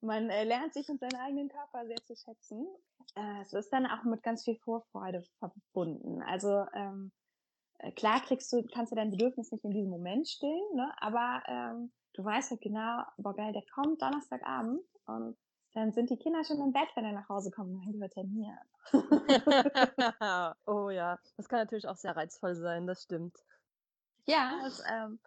man 0.00 0.30
äh, 0.30 0.44
lernt 0.44 0.74
sich 0.74 0.88
und 0.88 1.00
seinen 1.00 1.16
eigenen 1.16 1.48
Körper 1.48 1.86
sehr 1.86 2.04
zu 2.04 2.14
schätzen. 2.14 2.66
Äh, 3.14 3.40
es 3.42 3.54
ist 3.54 3.72
dann 3.72 3.86
auch 3.86 4.04
mit 4.04 4.22
ganz 4.22 4.44
viel 4.44 4.56
Vorfreude 4.56 5.24
verbunden. 5.38 6.22
Also 6.22 6.66
ähm, 6.74 7.10
äh, 7.10 7.25
klar 7.94 8.20
kriegst 8.20 8.52
du, 8.52 8.64
kannst 8.72 8.92
du 8.92 8.96
dein 8.96 9.10
Bedürfnis 9.10 9.52
nicht 9.52 9.64
in 9.64 9.72
diesem 9.72 9.90
Moment 9.90 10.28
stillen, 10.28 10.74
ne? 10.74 10.92
aber 10.98 11.42
ähm, 11.46 11.92
du 12.14 12.24
weißt 12.24 12.50
halt 12.50 12.60
genau, 12.60 13.02
boah 13.18 13.34
geil, 13.34 13.52
der 13.52 13.64
kommt 13.74 14.00
Donnerstagabend 14.00 14.82
und 15.06 15.36
dann 15.74 15.92
sind 15.92 16.08
die 16.08 16.16
Kinder 16.16 16.42
schon 16.44 16.60
im 16.60 16.72
Bett, 16.72 16.88
wenn 16.94 17.04
er 17.04 17.12
nach 17.12 17.28
Hause 17.28 17.50
kommt 17.50 17.74
dann 17.74 17.92
gehört 17.92 18.16
er 18.16 18.24
mir. 18.24 18.58
oh 20.66 20.88
ja, 20.88 21.18
das 21.36 21.48
kann 21.48 21.58
natürlich 21.58 21.86
auch 21.86 21.96
sehr 21.96 22.16
reizvoll 22.16 22.54
sein, 22.54 22.86
das 22.86 23.02
stimmt. 23.02 23.36
Ja, 24.24 24.58
das, 24.62 24.82
ähm, 24.90 25.18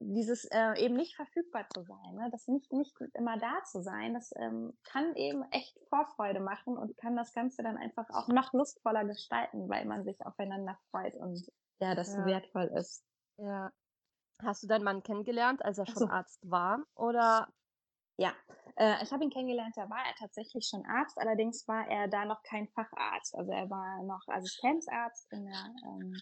dieses 0.00 0.46
äh, 0.46 0.82
eben 0.82 0.96
nicht 0.96 1.14
verfügbar 1.14 1.66
zu 1.74 1.82
sein, 1.82 2.14
ne? 2.14 2.30
das 2.32 2.48
nicht, 2.48 2.72
nicht 2.72 2.94
immer 3.12 3.38
da 3.38 3.62
zu 3.64 3.82
sein, 3.82 4.14
das 4.14 4.32
ähm, 4.36 4.72
kann 4.84 5.14
eben 5.14 5.42
echt 5.50 5.78
Vorfreude 5.90 6.40
machen 6.40 6.78
und 6.78 6.96
kann 6.96 7.16
das 7.16 7.34
Ganze 7.34 7.62
dann 7.62 7.76
einfach 7.76 8.08
auch 8.10 8.28
noch 8.28 8.54
lustvoller 8.54 9.04
gestalten, 9.04 9.68
weil 9.68 9.84
man 9.84 10.04
sich 10.04 10.24
aufeinander 10.24 10.78
freut 10.90 11.14
und 11.16 11.52
ja, 11.80 11.94
das 11.94 12.14
ja. 12.14 12.24
wertvoll 12.24 12.70
ist. 12.76 13.04
Ja, 13.38 13.72
Hast 14.42 14.62
du 14.62 14.66
deinen 14.66 14.84
Mann 14.84 15.02
kennengelernt, 15.02 15.64
als 15.64 15.78
er 15.78 15.86
schon 15.86 15.96
so. 15.96 16.08
Arzt 16.08 16.38
war? 16.50 16.82
Oder 16.94 17.48
ja, 18.16 18.32
äh, 18.76 19.02
ich 19.02 19.12
habe 19.12 19.24
ihn 19.24 19.30
kennengelernt, 19.30 19.74
da 19.76 19.88
war 19.88 20.04
er 20.06 20.14
tatsächlich 20.18 20.66
schon 20.66 20.84
Arzt, 20.84 21.18
allerdings 21.18 21.66
war 21.68 21.88
er 21.88 22.08
da 22.08 22.24
noch 22.24 22.42
kein 22.42 22.68
Facharzt. 22.68 23.34
Also 23.34 23.50
er 23.50 23.68
war 23.70 24.02
noch 24.02 24.20
Assistenzarzt 24.28 25.32
in 25.32 25.46
der, 25.46 25.74
ähm, 25.86 26.14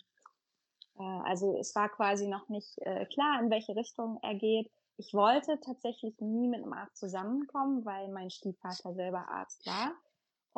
äh, 0.98 1.28
also 1.28 1.58
es 1.58 1.74
war 1.74 1.88
quasi 1.88 2.28
noch 2.28 2.48
nicht 2.48 2.78
äh, 2.78 3.04
klar, 3.06 3.40
in 3.40 3.50
welche 3.50 3.74
Richtung 3.74 4.18
er 4.22 4.34
geht. 4.34 4.70
Ich 4.96 5.12
wollte 5.14 5.58
tatsächlich 5.60 6.20
nie 6.20 6.48
mit 6.48 6.62
einem 6.62 6.72
Arzt 6.72 6.98
zusammenkommen, 6.98 7.84
weil 7.84 8.08
mein 8.08 8.30
Stiefvater 8.30 8.94
selber 8.94 9.28
Arzt 9.28 9.66
war 9.66 9.92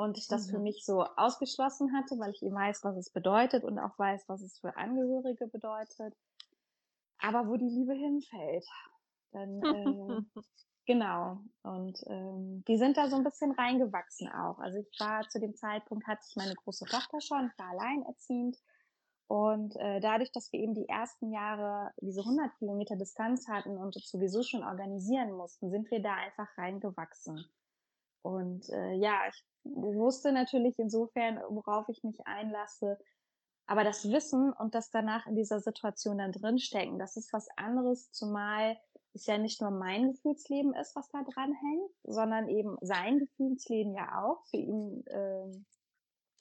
und 0.00 0.16
ich 0.16 0.28
das 0.28 0.46
mhm. 0.46 0.50
für 0.50 0.58
mich 0.58 0.84
so 0.84 1.04
ausgeschlossen 1.16 1.92
hatte, 1.92 2.18
weil 2.18 2.30
ich 2.30 2.42
eben 2.42 2.54
weiß, 2.54 2.84
was 2.84 2.96
es 2.96 3.10
bedeutet 3.10 3.64
und 3.64 3.78
auch 3.78 3.98
weiß, 3.98 4.24
was 4.28 4.42
es 4.42 4.58
für 4.58 4.76
Angehörige 4.76 5.46
bedeutet. 5.46 6.14
Aber 7.18 7.46
wo 7.48 7.56
die 7.56 7.68
Liebe 7.68 7.92
hinfällt, 7.92 8.66
dann 9.32 9.62
äh, 9.62 10.22
genau. 10.86 11.38
Und 11.62 12.02
ähm, 12.06 12.64
die 12.66 12.78
sind 12.78 12.96
da 12.96 13.08
so 13.08 13.16
ein 13.16 13.24
bisschen 13.24 13.52
reingewachsen 13.52 14.28
auch. 14.28 14.58
Also 14.58 14.78
ich 14.78 14.90
war 14.98 15.28
zu 15.28 15.38
dem 15.38 15.54
Zeitpunkt 15.54 16.06
hatte 16.06 16.22
ich 16.28 16.36
meine 16.36 16.54
große 16.54 16.86
Tochter 16.86 17.20
schon, 17.20 17.50
ich 17.52 17.58
war 17.58 17.70
alleinerziehend. 17.70 18.56
Und 19.26 19.76
äh, 19.76 20.00
dadurch, 20.00 20.32
dass 20.32 20.50
wir 20.52 20.58
eben 20.58 20.74
die 20.74 20.88
ersten 20.88 21.30
Jahre 21.30 21.92
diese 22.00 22.20
100 22.20 22.56
Kilometer 22.58 22.96
Distanz 22.96 23.46
hatten 23.48 23.76
und 23.76 23.94
sowieso 23.94 24.42
schon 24.42 24.64
organisieren 24.64 25.32
mussten, 25.32 25.70
sind 25.70 25.88
wir 25.90 26.02
da 26.02 26.14
einfach 26.14 26.48
reingewachsen. 26.58 27.44
Und 28.22 28.68
äh, 28.70 28.92
ja, 28.94 29.18
ich 29.28 29.44
wusste 29.64 30.33
natürlich 30.33 30.78
insofern, 30.78 31.40
worauf 31.48 31.88
ich 31.88 32.02
mich 32.02 32.18
einlasse, 32.26 32.98
aber 33.66 33.85
das 33.85 34.11
Wissen 34.11 34.52
und 34.52 34.74
das 34.74 34.90
danach 34.90 35.26
in 35.26 35.37
dieser 35.37 35.61
Situation 35.61 36.18
dann 36.18 36.33
drinstecken, 36.33 36.98
das 36.98 37.16
ist 37.16 37.33
was 37.33 37.46
anderes, 37.56 38.11
zumal 38.11 38.76
es 39.14 39.26
ja 39.26 39.38
nicht 39.38 39.61
nur 39.61 39.70
mein 39.70 40.12
Gefühlsleben 40.12 40.74
ist, 40.74 40.94
was 40.96 41.09
da 41.11 41.22
dran 41.22 41.52
hängt, 41.52 41.90
sondern 42.04 42.48
eben 42.48 42.76
sein 42.80 43.18
Gefühlsleben 43.18 43.94
ja 43.94 44.22
auch. 44.22 44.44
Für 44.46 44.56
ihn 44.56 45.04
äh, 45.06 45.50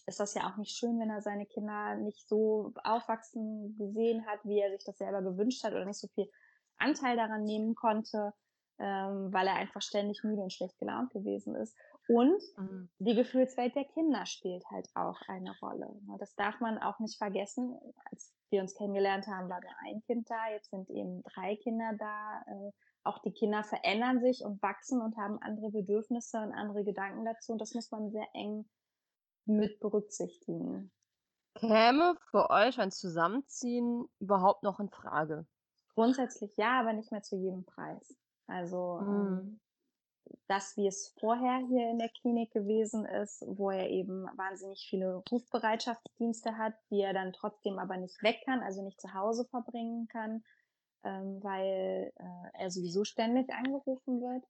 ist 0.08 0.20
das 0.20 0.34
ja 0.34 0.50
auch 0.50 0.58
nicht 0.58 0.76
schön, 0.76 1.00
wenn 1.00 1.10
er 1.10 1.22
seine 1.22 1.46
Kinder 1.46 1.96
nicht 1.96 2.28
so 2.28 2.74
aufwachsen 2.84 3.78
gesehen 3.78 4.26
hat, 4.26 4.40
wie 4.44 4.60
er 4.60 4.72
sich 4.72 4.84
das 4.84 4.98
selber 4.98 5.22
gewünscht 5.22 5.64
hat 5.64 5.74
oder 5.74 5.86
nicht 5.86 6.00
so 6.00 6.08
viel 6.08 6.30
Anteil 6.78 7.16
daran 7.16 7.44
nehmen 7.44 7.76
konnte, 7.76 8.34
ähm, 8.80 9.34
weil 9.34 9.48
er 9.48 9.56
einfach 9.56 9.82
ständig 9.82 10.24
müde 10.24 10.42
und 10.42 10.54
schlecht 10.54 10.78
gelaunt 10.80 11.12
gewesen 11.12 11.56
ist. 11.56 11.78
Und 12.08 12.42
mhm. 12.58 12.90
die 13.00 13.14
Gefühlswelt 13.14 13.76
der 13.76 13.86
Kinder 13.86 14.26
spielt 14.26 14.66
halt 14.72 14.90
auch 14.96 15.20
eine 15.28 15.54
Rolle. 15.62 15.94
Ne? 16.08 16.18
Das 16.20 16.34
darf 16.36 16.60
man 16.60 16.80
auch 16.80 17.00
nicht 17.00 17.18
vergessen. 17.18 17.78
Als 18.10 18.34
wir 18.50 18.62
uns 18.62 18.74
kennengelernt 18.76 19.28
haben, 19.28 19.50
war 19.50 19.62
nur 19.62 19.72
ein 19.86 20.02
Kind 20.02 20.30
da, 20.30 20.50
jetzt 20.52 20.72
sind 20.72 20.90
eben 20.90 21.22
drei 21.24 21.56
Kinder 21.58 21.92
da. 22.00 22.42
Äh, 22.48 22.72
auch 23.04 23.20
die 23.20 23.32
Kinder 23.32 23.64
verändern 23.64 24.22
sich 24.22 24.44
und 24.44 24.62
wachsen 24.62 25.02
und 25.02 25.18
haben 25.18 25.40
andere 25.42 25.70
Bedürfnisse 25.72 26.40
und 26.40 26.52
andere 26.52 26.84
Gedanken 26.84 27.26
dazu. 27.26 27.54
Und 27.54 27.62
das 27.62 27.74
muss 27.74 27.92
man 27.92 28.12
sehr 28.12 28.28
eng 28.34 28.68
mit 29.46 29.80
berücksichtigen. 29.80 30.92
Käme 31.56 32.16
für 32.32 32.50
euch 32.50 32.80
ein 32.80 32.92
Zusammenziehen 32.92 34.08
überhaupt 34.20 34.64
noch 34.64 34.80
in 34.80 34.90
Frage? 34.90 35.46
Grundsätzlich 35.96 36.56
ja, 36.58 36.80
aber 36.80 36.94
nicht 36.94 37.12
mehr 37.12 37.22
zu 37.22 37.36
jedem 37.36 37.66
Preis. 37.66 38.16
Also 38.50 39.00
mhm. 39.02 39.08
ähm, 39.08 39.60
das, 40.48 40.76
wie 40.78 40.88
es 40.88 41.14
vorher 41.20 41.60
hier 41.68 41.90
in 41.90 42.00
der 42.00 42.10
Klinik 42.10 42.52
gewesen 42.52 43.06
ist, 43.06 43.44
wo 43.48 43.72
er 43.72 43.90
eben 43.90 44.26
wahnsinnig 44.36 44.86
viele 44.90 45.24
Rufbereitschaftsdienste 45.32 46.58
hat, 46.58 46.74
die 46.90 47.02
er 47.02 47.14
dann 47.14 47.34
trotzdem 47.34 47.80
aber 47.80 47.98
nicht 47.98 48.22
weg 48.24 48.42
kann, 48.46 48.62
also 48.62 48.84
nicht 48.84 49.00
zu 49.00 49.14
Hause 49.14 49.46
verbringen 49.46 50.08
kann, 50.08 50.44
ähm, 51.04 51.40
weil 51.42 52.12
äh, 52.16 52.62
er 52.62 52.72
sowieso 52.72 53.04
ständig 53.04 53.52
angerufen 53.54 54.22
wird. 54.22 54.44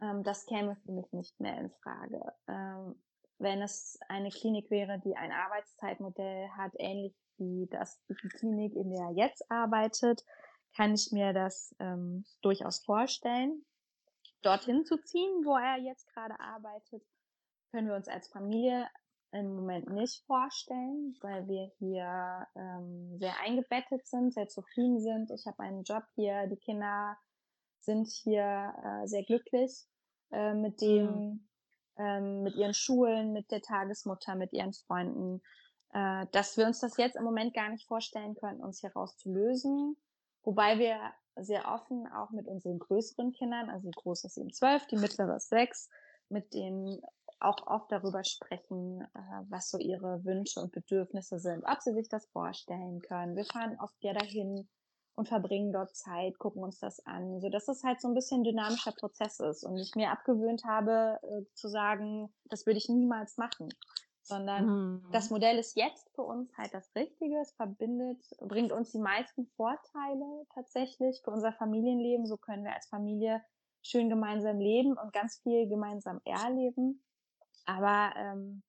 Ähm, 0.00 0.22
das 0.22 0.46
käme 0.46 0.76
für 0.76 0.92
mich 0.92 1.12
nicht 1.12 1.38
mehr 1.40 1.58
in 1.58 1.70
Frage. 1.82 2.32
Ähm, 2.48 2.94
wenn 3.38 3.62
es 3.62 3.98
eine 4.08 4.30
Klinik 4.30 4.70
wäre, 4.70 5.00
die 5.04 5.16
ein 5.16 5.32
Arbeitszeitmodell 5.32 6.48
hat, 6.56 6.72
ähnlich 6.78 7.14
wie 7.38 7.66
das 7.70 8.00
die 8.08 8.28
Klinik, 8.28 8.74
in 8.74 8.90
der 8.90 9.06
er 9.06 9.12
jetzt 9.12 9.50
arbeitet, 9.50 10.24
kann 10.76 10.94
ich 10.94 11.10
mir 11.12 11.32
das 11.32 11.74
ähm, 11.78 12.24
durchaus 12.42 12.84
vorstellen 12.84 13.64
dorthin 14.44 14.84
zu 14.84 14.98
ziehen, 14.98 15.44
wo 15.44 15.56
er 15.56 15.78
jetzt 15.78 16.06
gerade 16.12 16.38
arbeitet, 16.38 17.02
können 17.70 17.88
wir 17.88 17.96
uns 17.96 18.08
als 18.08 18.28
Familie 18.28 18.86
im 19.32 19.56
Moment 19.56 19.90
nicht 19.90 20.24
vorstellen, 20.26 21.16
weil 21.20 21.48
wir 21.48 21.72
hier 21.78 22.46
ähm, 22.54 23.18
sehr 23.18 23.34
eingebettet 23.40 24.06
sind, 24.06 24.32
sehr 24.32 24.48
zufrieden 24.48 25.00
sind. 25.00 25.30
Ich 25.32 25.46
habe 25.46 25.58
einen 25.60 25.82
Job 25.82 26.04
hier, 26.14 26.46
die 26.46 26.56
Kinder 26.56 27.16
sind 27.80 28.06
hier 28.08 28.72
äh, 28.84 29.06
sehr 29.08 29.24
glücklich 29.24 29.86
äh, 30.30 30.54
mit 30.54 30.80
dem, 30.80 31.06
mhm. 31.06 31.48
ähm, 31.96 32.42
mit 32.44 32.54
ihren 32.54 32.74
Schulen, 32.74 33.32
mit 33.32 33.50
der 33.50 33.60
Tagesmutter, 33.60 34.36
mit 34.36 34.52
ihren 34.52 34.72
Freunden, 34.72 35.42
äh, 35.92 36.26
dass 36.30 36.56
wir 36.56 36.66
uns 36.66 36.78
das 36.78 36.96
jetzt 36.96 37.16
im 37.16 37.24
Moment 37.24 37.54
gar 37.54 37.70
nicht 37.70 37.88
vorstellen 37.88 38.36
können, 38.36 38.62
uns 38.62 38.80
hier 38.80 38.92
rauszulösen. 38.92 39.96
Wobei 40.44 40.78
wir 40.78 40.98
sehr 41.36 41.68
offen 41.72 42.06
auch 42.12 42.30
mit 42.30 42.46
unseren 42.46 42.78
größeren 42.78 43.32
Kindern, 43.32 43.70
also 43.70 43.88
die 43.88 43.96
große 43.96 44.28
ist 44.28 44.38
eben 44.38 44.52
zwölf, 44.52 44.86
die 44.86 44.96
mittlere 44.96 45.36
ist 45.36 45.48
sechs, 45.48 45.88
mit 46.28 46.54
denen 46.54 47.00
auch 47.40 47.66
oft 47.66 47.90
darüber 47.90 48.24
sprechen, 48.24 49.02
äh, 49.02 49.42
was 49.48 49.70
so 49.70 49.78
ihre 49.78 50.24
Wünsche 50.24 50.60
und 50.60 50.72
Bedürfnisse 50.72 51.38
sind, 51.38 51.64
ob 51.64 51.80
sie 51.80 51.92
sich 51.92 52.08
das 52.08 52.26
vorstellen 52.26 53.00
können. 53.00 53.36
Wir 53.36 53.44
fahren 53.44 53.76
oft 53.80 53.96
ja 54.00 54.12
dahin 54.12 54.68
und 55.16 55.28
verbringen 55.28 55.72
dort 55.72 55.94
Zeit, 55.94 56.38
gucken 56.38 56.62
uns 56.62 56.78
das 56.78 57.04
an, 57.06 57.40
so 57.40 57.48
dass 57.48 57.68
es 57.68 57.84
halt 57.84 58.00
so 58.00 58.08
ein 58.08 58.14
bisschen 58.14 58.44
dynamischer 58.44 58.92
Prozess 58.92 59.40
ist 59.40 59.64
und 59.64 59.76
ich 59.76 59.94
mir 59.94 60.10
abgewöhnt 60.10 60.64
habe 60.64 61.18
äh, 61.22 61.42
zu 61.54 61.68
sagen, 61.68 62.32
das 62.46 62.66
würde 62.66 62.78
ich 62.78 62.88
niemals 62.88 63.36
machen, 63.36 63.68
sondern 64.24 64.66
mhm. 64.66 65.08
das 65.12 65.30
Modell 65.30 65.58
ist 65.58 65.76
jetzt 65.76 66.10
für 66.14 66.22
uns 66.22 66.56
halt 66.56 66.72
das 66.72 66.90
Richtige. 66.96 67.38
Es 67.40 67.52
verbindet, 67.52 68.24
bringt 68.40 68.72
uns 68.72 68.90
die 68.90 68.98
meisten 68.98 69.46
Vorteile 69.56 70.46
tatsächlich 70.54 71.20
für 71.22 71.30
unser 71.30 71.52
Familienleben. 71.52 72.26
So 72.26 72.36
können 72.36 72.64
wir 72.64 72.74
als 72.74 72.88
Familie 72.88 73.42
schön 73.82 74.08
gemeinsam 74.08 74.58
leben 74.58 74.96
und 74.96 75.12
ganz 75.12 75.40
viel 75.42 75.68
gemeinsam 75.68 76.20
erleben. 76.24 77.04
Aber 77.66 78.14
ähm, 78.16 78.62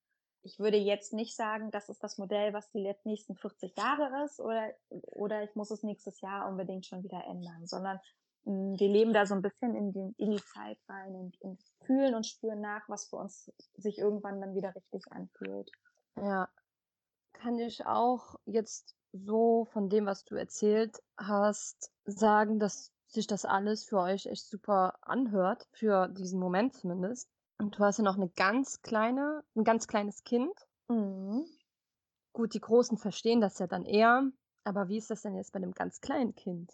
ich 0.43 0.59
würde 0.59 0.77
jetzt 0.77 1.13
nicht 1.13 1.35
sagen, 1.35 1.71
das 1.71 1.89
ist 1.89 2.03
das 2.03 2.17
Modell, 2.17 2.53
was 2.53 2.69
die 2.71 2.93
nächsten 3.05 3.35
40 3.35 3.77
Jahre 3.77 4.25
ist 4.25 4.39
oder, 4.39 4.71
oder 4.89 5.43
ich 5.43 5.55
muss 5.55 5.71
es 5.71 5.83
nächstes 5.83 6.21
Jahr 6.21 6.49
unbedingt 6.49 6.85
schon 6.85 7.03
wieder 7.03 7.23
ändern, 7.25 7.65
sondern 7.65 7.99
wir 8.45 8.89
leben 8.89 9.13
da 9.13 9.25
so 9.25 9.33
ein 9.33 9.41
bisschen 9.41 9.75
in, 9.75 9.91
den, 9.91 10.13
in 10.17 10.31
die 10.31 10.43
Zeit 10.43 10.77
rein 10.87 11.15
und, 11.15 11.41
und 11.41 11.59
fühlen 11.85 12.13
und 12.13 12.27
spüren 12.27 12.61
nach, 12.61 12.87
was 12.87 13.07
für 13.07 13.15
uns 13.15 13.51
sich 13.75 13.97
irgendwann 13.97 14.39
dann 14.39 14.55
wieder 14.55 14.73
richtig 14.75 15.11
anfühlt. 15.11 15.71
Ja, 16.15 16.47
kann 17.33 17.57
ich 17.57 17.85
auch 17.85 18.35
jetzt 18.45 18.95
so 19.13 19.65
von 19.65 19.89
dem, 19.89 20.05
was 20.05 20.25
du 20.25 20.35
erzählt 20.35 21.01
hast, 21.17 21.91
sagen, 22.05 22.59
dass 22.59 22.91
sich 23.07 23.27
das 23.27 23.45
alles 23.45 23.83
für 23.83 23.99
euch 23.99 24.27
echt 24.27 24.47
super 24.47 24.97
anhört, 25.01 25.67
für 25.71 26.07
diesen 26.09 26.39
Moment 26.39 26.73
zumindest. 26.75 27.29
Und 27.57 27.77
du 27.77 27.83
hast 27.83 27.97
ja 27.97 28.03
noch 28.03 28.17
eine 28.17 28.29
ganz 28.29 28.81
kleine, 28.81 29.43
ein 29.55 29.63
ganz 29.63 29.87
kleines 29.87 30.23
Kind. 30.23 30.53
Mhm. 30.87 31.45
Gut, 32.33 32.53
die 32.53 32.59
Großen 32.59 32.97
verstehen 32.97 33.41
das 33.41 33.57
ja 33.59 33.67
dann 33.67 33.85
eher. 33.85 34.29
Aber 34.65 34.89
wie 34.89 34.97
ist 34.97 35.09
das 35.09 35.21
denn 35.21 35.35
jetzt 35.35 35.53
bei 35.53 35.57
einem 35.57 35.73
ganz 35.73 36.01
kleinen 36.01 36.35
Kind? 36.35 36.71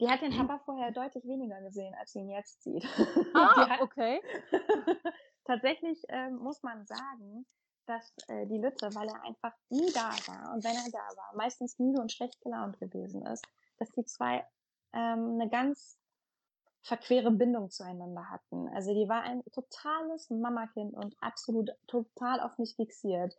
Die 0.00 0.08
hat 0.08 0.20
den 0.20 0.36
Papa 0.36 0.58
vorher 0.64 0.92
deutlich 0.92 1.24
weniger 1.24 1.60
gesehen, 1.62 1.94
als 1.98 2.12
sie 2.12 2.20
ihn 2.20 2.30
jetzt 2.30 2.62
sieht. 2.62 2.84
Ah, 3.34 3.68
hat, 3.68 3.80
okay. 3.80 4.20
tatsächlich 5.44 6.02
äh, 6.08 6.30
muss 6.30 6.62
man 6.62 6.86
sagen, 6.86 7.46
dass 7.86 8.14
äh, 8.28 8.46
die 8.46 8.58
Lütze, 8.58 8.94
weil 8.94 9.08
er 9.08 9.22
einfach 9.22 9.52
nie 9.68 9.90
da 9.92 10.10
war 10.26 10.54
und 10.54 10.64
wenn 10.64 10.74
er 10.74 10.90
da 10.90 11.16
war, 11.16 11.36
meistens 11.36 11.78
müde 11.78 12.00
und 12.00 12.12
schlecht 12.12 12.40
gelaunt 12.40 12.78
gewesen 12.80 13.24
ist, 13.26 13.46
dass 13.78 13.90
die 13.92 14.04
zwei 14.04 14.46
ähm, 14.92 15.38
eine 15.38 15.48
ganz 15.48 15.98
verquere 16.82 17.30
Bindung 17.30 17.70
zueinander 17.70 18.30
hatten. 18.30 18.68
Also 18.68 18.94
die 18.94 19.08
war 19.08 19.22
ein 19.22 19.42
totales 19.52 20.30
Mamakind 20.30 20.94
und 20.94 21.16
absolut 21.20 21.70
total 21.86 22.40
auf 22.40 22.58
mich 22.58 22.76
fixiert 22.76 23.36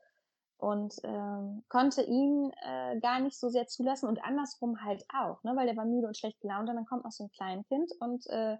und 0.58 0.96
ähm, 1.04 1.63
konnte 1.70 2.02
ihn 2.02 2.52
äh, 2.63 3.00
gar 3.00 3.20
nicht 3.20 3.39
so 3.39 3.50
sehr 3.50 3.67
zulassen 3.67 4.08
und 4.08 4.24
andersrum 4.24 4.84
halt 4.84 5.06
auch, 5.13 5.43
ne, 5.43 5.56
weil 5.56 5.67
der 5.67 5.78
war 5.78 5.86
müde 5.86 6.08
und 6.08 6.17
schlecht 6.17 6.41
gelaunt 6.41 6.70
und 6.70 6.76
dann 6.76 6.86
kommt 6.86 7.04
noch 7.04 7.12
so 7.12 7.26
ein 7.26 7.32
Kleinkind 7.32 7.91
und 8.00 8.26
äh, 8.28 8.58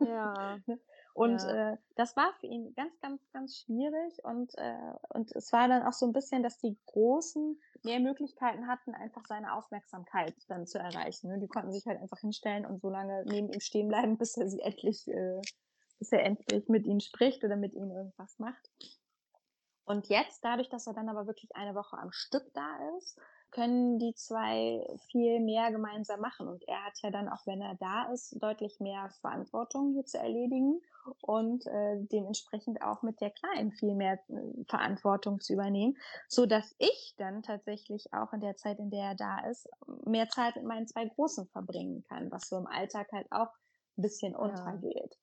ja 0.00 0.58
ne, 0.66 0.80
und 1.18 1.42
ja. 1.42 1.72
Äh, 1.72 1.76
das 1.96 2.16
war 2.16 2.32
für 2.40 2.46
ihn 2.46 2.74
ganz 2.74 2.98
ganz 3.00 3.20
ganz 3.32 3.58
schwierig 3.58 4.24
und 4.24 4.52
äh, 4.56 4.94
und 5.08 5.34
es 5.34 5.52
war 5.52 5.66
dann 5.66 5.82
auch 5.82 5.92
so 5.92 6.06
ein 6.06 6.12
bisschen, 6.12 6.42
dass 6.42 6.58
die 6.58 6.78
Großen 6.86 7.60
mehr 7.82 8.00
Möglichkeiten 8.00 8.68
hatten, 8.68 8.94
einfach 8.94 9.22
seine 9.26 9.54
Aufmerksamkeit 9.54 10.34
dann 10.46 10.66
zu 10.66 10.78
erreichen. 10.78 11.28
Ne? 11.28 11.38
Die 11.40 11.48
konnten 11.48 11.72
sich 11.72 11.86
halt 11.86 12.00
einfach 12.00 12.20
hinstellen 12.20 12.64
und 12.64 12.80
so 12.80 12.88
lange 12.88 13.24
neben 13.26 13.52
ihm 13.52 13.60
stehen 13.60 13.88
bleiben, 13.88 14.16
bis 14.18 14.36
er 14.36 14.48
sie 14.48 14.60
endlich 14.60 15.08
äh, 15.08 15.40
bis 15.98 16.12
er 16.12 16.24
endlich 16.24 16.68
mit 16.68 16.86
ihnen 16.86 17.00
spricht 17.00 17.42
oder 17.44 17.56
mit 17.56 17.74
ihnen 17.74 17.90
irgendwas 17.90 18.38
macht. 18.38 18.70
Und 19.88 20.08
jetzt, 20.08 20.44
dadurch, 20.44 20.68
dass 20.68 20.86
er 20.86 20.92
dann 20.92 21.08
aber 21.08 21.26
wirklich 21.26 21.56
eine 21.56 21.74
Woche 21.74 21.96
am 21.96 22.12
Stück 22.12 22.44
da 22.52 22.76
ist, 22.98 23.18
können 23.50 23.98
die 23.98 24.12
zwei 24.14 24.86
viel 25.10 25.40
mehr 25.40 25.72
gemeinsam 25.72 26.20
machen. 26.20 26.46
Und 26.46 26.62
er 26.68 26.84
hat 26.84 27.00
ja 27.02 27.10
dann, 27.10 27.30
auch 27.30 27.46
wenn 27.46 27.62
er 27.62 27.74
da 27.76 28.12
ist, 28.12 28.36
deutlich 28.42 28.80
mehr 28.80 29.08
Verantwortung 29.22 29.94
hier 29.94 30.04
zu 30.04 30.18
erledigen 30.18 30.82
und 31.22 31.66
äh, 31.66 31.96
dementsprechend 32.12 32.82
auch 32.82 33.00
mit 33.00 33.22
der 33.22 33.30
Kleinen 33.30 33.72
viel 33.72 33.94
mehr 33.94 34.18
äh, 34.28 34.64
Verantwortung 34.68 35.40
zu 35.40 35.54
übernehmen, 35.54 35.96
so 36.28 36.44
dass 36.44 36.74
ich 36.78 37.14
dann 37.16 37.42
tatsächlich 37.42 38.12
auch 38.12 38.34
in 38.34 38.40
der 38.40 38.56
Zeit, 38.56 38.78
in 38.80 38.90
der 38.90 39.06
er 39.06 39.14
da 39.14 39.38
ist, 39.48 39.70
mehr 40.04 40.28
Zeit 40.28 40.56
mit 40.56 40.66
meinen 40.66 40.86
zwei 40.86 41.06
Großen 41.06 41.46
verbringen 41.46 42.04
kann, 42.10 42.30
was 42.30 42.50
so 42.50 42.58
im 42.58 42.66
Alltag 42.66 43.10
halt 43.12 43.32
auch 43.32 43.48
ein 43.96 44.02
bisschen 44.02 44.36
untergeht. 44.36 45.16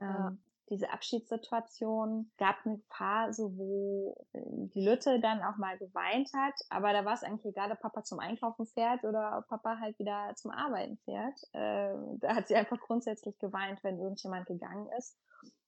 Ja. 0.00 0.28
Ähm, 0.28 0.42
diese 0.68 0.90
Abschiedssituation 0.90 2.30
gab 2.38 2.56
eine 2.64 2.80
Phase, 2.88 3.56
wo 3.56 4.16
äh, 4.32 4.40
die 4.44 4.84
Lütte 4.84 5.20
dann 5.20 5.42
auch 5.42 5.56
mal 5.56 5.78
geweint 5.78 6.30
hat, 6.34 6.54
aber 6.70 6.92
da 6.92 7.04
war 7.04 7.14
es 7.14 7.22
eigentlich 7.22 7.46
egal, 7.46 7.70
ob 7.70 7.80
Papa 7.80 8.02
zum 8.02 8.18
Einkaufen 8.18 8.66
fährt 8.66 9.04
oder 9.04 9.38
ob 9.38 9.48
Papa 9.48 9.78
halt 9.80 9.98
wieder 9.98 10.32
zum 10.34 10.50
Arbeiten 10.50 10.98
fährt. 11.04 11.40
Äh, 11.52 11.94
da 12.20 12.34
hat 12.34 12.48
sie 12.48 12.56
einfach 12.56 12.80
grundsätzlich 12.80 13.38
geweint, 13.38 13.82
wenn 13.84 13.98
irgendjemand 13.98 14.46
gegangen 14.46 14.88
ist. 14.98 15.16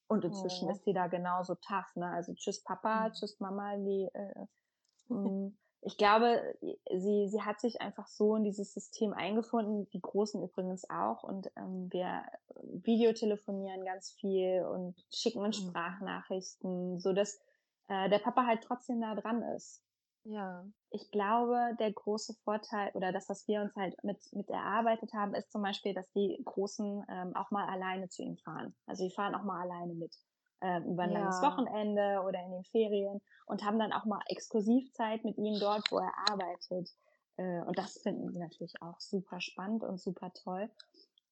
Und 0.09 0.25
inzwischen 0.25 0.69
oh. 0.69 0.73
ist 0.73 0.85
sie 0.85 0.95
da 0.95 1.07
genauso 1.07 1.55
tough, 1.57 1.95
ne? 1.95 2.11
Also 2.11 2.33
tschüss 2.35 2.63
Papa, 2.63 3.09
mhm. 3.09 3.13
tschüss 3.13 3.39
Mama, 3.41 3.77
die 3.77 4.09
äh, 4.13 5.13
mm, 5.15 5.57
ich 5.81 5.97
glaube, 5.97 6.57
sie, 6.61 7.29
sie 7.29 7.43
hat 7.43 7.61
sich 7.61 7.81
einfach 7.81 8.07
so 8.09 8.35
in 8.37 8.45
dieses 8.45 8.75
System 8.75 9.13
eingefunden, 9.13 9.89
die 9.91 10.01
Großen 10.01 10.43
übrigens 10.43 10.89
auch. 10.91 11.23
Und 11.23 11.51
ähm, 11.57 11.89
wir 11.93 12.25
videotelefonieren 12.63 13.85
ganz 13.85 14.11
viel 14.13 14.65
und 14.65 14.97
schicken 15.13 15.41
uns 15.41 15.63
mhm. 15.63 15.69
Sprachnachrichten, 15.69 16.99
so 16.99 17.13
dass 17.13 17.41
äh, 17.89 18.09
der 18.09 18.19
Papa 18.19 18.45
halt 18.45 18.63
trotzdem 18.65 19.01
da 19.01 19.15
dran 19.15 19.43
ist. 19.57 19.83
Ja. 20.25 20.67
Ich 20.91 21.11
glaube, 21.11 21.77
der 21.79 21.93
große 21.93 22.35
Vorteil 22.45 22.91
oder 22.95 23.13
das, 23.13 23.29
was 23.29 23.47
wir 23.47 23.63
uns 23.63 23.75
halt 23.77 24.03
mit, 24.03 24.19
mit 24.33 24.51
erarbeitet 24.51 25.13
haben, 25.15 25.35
ist 25.35 25.53
zum 25.53 25.63
Beispiel, 25.63 25.95
dass 25.95 26.11
die 26.13 26.41
Großen 26.45 27.05
ähm, 27.09 27.37
auch 27.37 27.51
mal 27.51 27.67
alleine 27.69 28.09
zu 28.09 28.23
ihm 28.23 28.37
fahren. 28.37 28.75
Also 28.87 29.05
die 29.05 29.15
fahren 29.15 29.35
auch 29.35 29.45
mal 29.45 29.63
alleine 29.63 29.95
mit 29.95 30.15
äh, 30.61 30.81
über 30.81 31.05
ein 31.05 31.13
ja. 31.13 31.21
langes 31.21 31.43
Wochenende 31.43 32.23
oder 32.27 32.41
in 32.45 32.53
den 32.53 32.65
Ferien 32.65 33.21
und 33.47 33.65
haben 33.65 33.79
dann 33.79 33.93
auch 33.93 34.05
mal 34.05 34.21
Exklusivzeit 34.29 35.25
mit 35.25 35.37
ihm 35.39 35.59
dort, 35.61 35.91
wo 35.91 35.99
er 35.99 36.13
arbeitet. 36.31 36.91
Äh, 37.37 37.63
und 37.63 37.79
das 37.79 37.99
finden 38.03 38.31
sie 38.33 38.39
natürlich 38.39 38.75
auch 38.83 38.99
super 39.01 39.41
spannend 39.41 39.85
und 39.85 40.01
super 40.01 40.33
toll. 40.45 40.71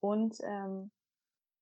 Und 0.00 0.36
ähm, 0.44 0.90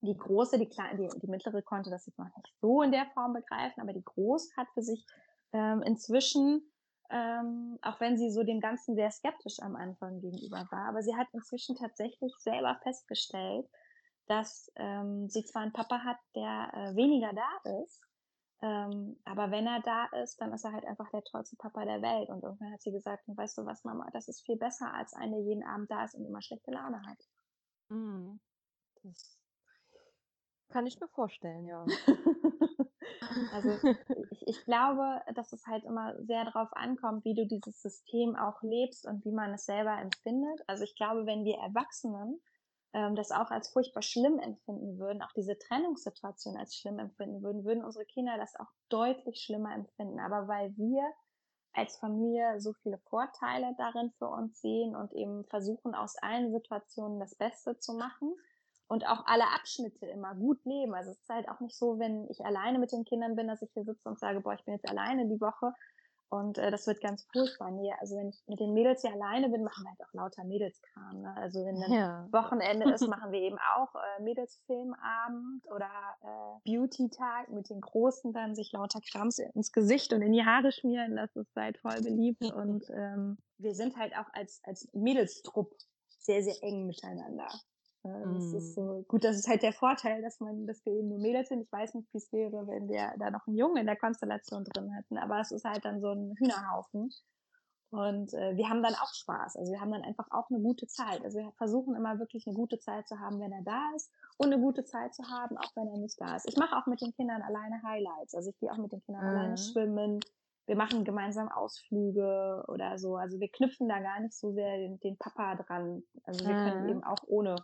Die 0.02 0.16
große, 0.16 0.58
die 0.58 0.68
kleine, 0.68 0.96
die, 0.98 1.08
die 1.20 1.30
mittlere 1.30 1.62
konnte 1.62 1.88
das 1.88 2.04
jetzt 2.04 2.18
noch 2.18 2.26
nicht 2.36 2.52
so 2.60 2.82
in 2.82 2.92
der 2.92 3.06
Form 3.14 3.32
begreifen, 3.32 3.80
aber 3.80 3.94
die 3.94 4.04
große 4.04 4.54
hat 4.54 4.68
für 4.74 4.82
sich 4.82 5.06
ähm, 5.52 5.80
inzwischen, 5.82 6.60
ähm, 7.08 7.78
auch 7.80 8.00
wenn 8.00 8.18
sie 8.18 8.30
so 8.30 8.42
dem 8.42 8.60
Ganzen 8.60 8.96
sehr 8.96 9.10
skeptisch 9.10 9.60
am 9.60 9.76
Anfang 9.76 10.20
gegenüber 10.20 10.66
war, 10.70 10.88
aber 10.90 11.00
sie 11.00 11.16
hat 11.16 11.28
inzwischen 11.32 11.76
tatsächlich 11.76 12.34
selber 12.38 12.78
festgestellt, 12.82 13.66
dass 14.26 14.72
ähm, 14.76 15.28
sie 15.28 15.44
zwar 15.44 15.62
einen 15.62 15.72
Papa 15.72 16.00
hat, 16.04 16.18
der 16.34 16.70
äh, 16.72 16.96
weniger 16.96 17.32
da 17.32 17.82
ist, 17.82 18.00
ähm, 18.64 19.20
aber 19.26 19.50
wenn 19.50 19.66
er 19.66 19.80
da 19.82 20.06
ist, 20.22 20.40
dann 20.40 20.52
ist 20.54 20.64
er 20.64 20.72
halt 20.72 20.86
einfach 20.86 21.10
der 21.10 21.22
tollste 21.22 21.54
Papa 21.56 21.84
der 21.84 22.00
Welt. 22.00 22.30
Und 22.30 22.42
irgendwann 22.42 22.72
hat 22.72 22.80
sie 22.80 22.92
gesagt, 22.92 23.24
weißt 23.26 23.58
du 23.58 23.66
was, 23.66 23.84
Mama, 23.84 24.08
das 24.12 24.26
ist 24.26 24.40
viel 24.46 24.56
besser 24.56 24.90
als 24.94 25.12
eine, 25.12 25.36
der 25.36 25.44
jeden 25.44 25.64
Abend 25.64 25.90
da 25.90 26.02
ist 26.04 26.14
und 26.14 26.24
immer 26.24 26.40
schlechte 26.40 26.70
Laune 26.70 27.02
hat. 27.06 27.18
Mhm. 27.90 28.40
Das 29.02 29.38
kann 30.70 30.86
ich 30.86 30.98
mir 30.98 31.08
vorstellen, 31.08 31.66
ja. 31.66 31.84
also 33.52 33.70
ich, 34.30 34.46
ich 34.46 34.64
glaube, 34.64 35.20
dass 35.34 35.52
es 35.52 35.66
halt 35.66 35.84
immer 35.84 36.14
sehr 36.22 36.46
darauf 36.46 36.72
ankommt, 36.72 37.26
wie 37.26 37.34
du 37.34 37.46
dieses 37.46 37.82
System 37.82 38.34
auch 38.34 38.62
lebst 38.62 39.06
und 39.06 39.26
wie 39.26 39.32
man 39.32 39.52
es 39.52 39.66
selber 39.66 39.98
empfindet. 39.98 40.62
Also 40.68 40.84
ich 40.84 40.96
glaube, 40.96 41.26
wenn 41.26 41.44
wir 41.44 41.58
Erwachsenen 41.58 42.40
ähm, 42.94 43.16
das 43.16 43.32
auch 43.32 43.50
als 43.50 43.68
furchtbar 43.68 44.02
schlimm 44.02 44.38
empfinden 44.38 44.98
würden, 44.98 45.20
auch 45.22 45.32
diese 45.32 45.58
Trennungssituation 45.58 46.56
als 46.56 46.76
schlimm 46.76 46.98
empfinden 46.98 47.42
würden, 47.42 47.64
würden 47.64 47.84
unsere 47.84 48.06
Kinder 48.06 48.38
das 48.38 48.54
auch 48.56 48.70
deutlich 48.88 49.40
schlimmer 49.40 49.74
empfinden. 49.74 50.20
Aber 50.20 50.48
weil 50.48 50.74
wir 50.76 51.02
als 51.72 51.96
Familie 51.96 52.60
so 52.60 52.72
viele 52.72 52.98
Vorteile 52.98 53.74
darin 53.76 54.12
für 54.18 54.28
uns 54.28 54.60
sehen 54.60 54.94
und 54.94 55.12
eben 55.12 55.44
versuchen, 55.46 55.94
aus 55.94 56.16
allen 56.22 56.52
Situationen 56.52 57.18
das 57.18 57.34
Beste 57.34 57.78
zu 57.80 57.94
machen 57.94 58.32
und 58.86 59.06
auch 59.08 59.26
alle 59.26 59.48
Abschnitte 59.54 60.06
immer 60.06 60.36
gut 60.36 60.64
leben. 60.64 60.94
Also 60.94 61.10
es 61.10 61.20
ist 61.20 61.28
halt 61.28 61.48
auch 61.48 61.58
nicht 61.58 61.76
so, 61.76 61.98
wenn 61.98 62.28
ich 62.30 62.44
alleine 62.44 62.78
mit 62.78 62.92
den 62.92 63.04
Kindern 63.04 63.34
bin, 63.34 63.48
dass 63.48 63.62
ich 63.62 63.72
hier 63.72 63.84
sitze 63.84 64.08
und 64.08 64.20
sage, 64.20 64.40
boah, 64.40 64.54
ich 64.54 64.64
bin 64.64 64.74
jetzt 64.74 64.88
alleine 64.88 65.26
die 65.26 65.40
Woche, 65.40 65.72
und 66.34 66.58
äh, 66.58 66.70
das 66.72 66.88
wird 66.88 67.00
ganz 67.00 67.24
furchtbar. 67.32 67.70
Nee, 67.70 67.92
also 68.00 68.16
wenn 68.16 68.30
ich 68.30 68.42
mit 68.48 68.58
den 68.58 68.74
Mädels 68.74 69.02
hier 69.02 69.12
alleine 69.12 69.48
bin, 69.48 69.62
machen 69.62 69.84
wir 69.84 69.90
halt 69.90 70.00
auch 70.02 70.12
lauter 70.14 70.42
Mädelskram. 70.42 71.20
Ne? 71.22 71.32
Also 71.36 71.64
wenn 71.64 71.80
dann 71.80 71.92
ja. 71.92 72.28
Wochenende 72.32 72.92
ist, 72.92 73.06
machen 73.08 73.30
wir 73.30 73.40
eben 73.40 73.58
auch 73.76 73.94
äh, 73.94 74.22
Mädelsfilmabend 74.22 75.64
oder 75.70 75.90
äh, 76.22 76.70
Beauty-Tag 76.72 77.50
mit 77.50 77.70
den 77.70 77.80
Großen 77.80 78.32
dann 78.32 78.56
sich 78.56 78.72
lauter 78.72 79.00
Krams 79.00 79.38
ins 79.38 79.70
Gesicht 79.70 80.12
und 80.12 80.22
in 80.22 80.32
die 80.32 80.44
Haare 80.44 80.72
schmieren. 80.72 81.14
Das 81.14 81.34
ist 81.36 81.54
halt 81.54 81.78
voll 81.78 82.00
beliebt. 82.02 82.42
und 82.52 82.84
ähm, 82.90 83.38
wir 83.58 83.76
sind 83.76 83.96
halt 83.96 84.16
auch 84.16 84.26
als, 84.32 84.60
als 84.64 84.88
Mädelstrupp 84.92 85.72
sehr, 86.18 86.42
sehr 86.42 86.56
eng 86.62 86.86
miteinander. 86.86 87.48
Das 88.04 88.52
mm. 88.52 88.56
ist 88.56 88.74
so 88.74 89.04
gut, 89.08 89.24
das 89.24 89.36
ist 89.36 89.48
halt 89.48 89.62
der 89.62 89.72
Vorteil, 89.72 90.20
dass 90.20 90.38
man, 90.38 90.66
dass 90.66 90.84
wir 90.84 90.92
eben 90.92 91.08
nur 91.08 91.18
Mädels 91.18 91.48
sind. 91.48 91.62
Ich 91.62 91.72
weiß 91.72 91.94
nicht, 91.94 92.12
wie 92.12 92.18
es 92.18 92.30
wäre, 92.32 92.66
wenn 92.66 92.88
wir 92.88 93.14
da 93.18 93.30
noch 93.30 93.46
einen 93.46 93.56
Jungen 93.56 93.78
in 93.78 93.86
der 93.86 93.96
Konstellation 93.96 94.64
drin 94.64 94.90
hätten, 94.90 95.16
aber 95.16 95.40
es 95.40 95.50
ist 95.50 95.64
halt 95.64 95.84
dann 95.84 96.00
so 96.00 96.10
ein 96.10 96.34
Hühnerhaufen. 96.38 97.10
Und 97.90 98.34
äh, 98.34 98.56
wir 98.56 98.68
haben 98.68 98.82
dann 98.82 98.94
auch 98.94 99.14
Spaß. 99.14 99.56
Also 99.56 99.72
wir 99.72 99.80
haben 99.80 99.92
dann 99.92 100.02
einfach 100.02 100.26
auch 100.32 100.50
eine 100.50 100.60
gute 100.60 100.86
Zeit. 100.88 101.24
Also 101.24 101.38
wir 101.38 101.52
versuchen 101.52 101.94
immer 101.94 102.18
wirklich 102.18 102.44
eine 102.46 102.56
gute 102.56 102.80
Zeit 102.80 103.06
zu 103.06 103.20
haben, 103.20 103.38
wenn 103.40 103.52
er 103.52 103.62
da 103.62 103.92
ist 103.94 104.10
und 104.36 104.52
eine 104.52 104.60
gute 104.60 104.84
Zeit 104.84 105.14
zu 105.14 105.22
haben, 105.30 105.56
auch 105.56 105.70
wenn 105.76 105.86
er 105.86 105.98
nicht 105.98 106.20
da 106.20 106.34
ist. 106.34 106.48
Ich 106.48 106.56
mache 106.56 106.76
auch 106.76 106.86
mit 106.86 107.00
den 107.00 107.12
Kindern 107.12 107.40
alleine 107.40 107.80
Highlights. 107.84 108.34
Also 108.34 108.50
ich 108.50 108.58
gehe 108.58 108.72
auch 108.72 108.78
mit 108.78 108.90
den 108.90 109.00
Kindern 109.02 109.22
mhm. 109.24 109.30
alleine 109.30 109.56
schwimmen. 109.56 110.20
Wir 110.66 110.76
machen 110.76 111.04
gemeinsam 111.04 111.48
Ausflüge 111.48 112.64
oder 112.66 112.98
so. 112.98 113.14
Also 113.16 113.38
wir 113.38 113.48
knüpfen 113.48 113.88
da 113.88 114.00
gar 114.00 114.18
nicht 114.18 114.34
so 114.34 114.52
sehr 114.52 114.76
den, 114.76 114.98
den 114.98 115.16
Papa 115.16 115.54
dran. 115.54 116.02
Also 116.24 116.44
wir 116.46 116.54
mhm. 116.54 116.68
können 116.68 116.88
eben 116.88 117.04
auch 117.04 117.22
ohne 117.28 117.54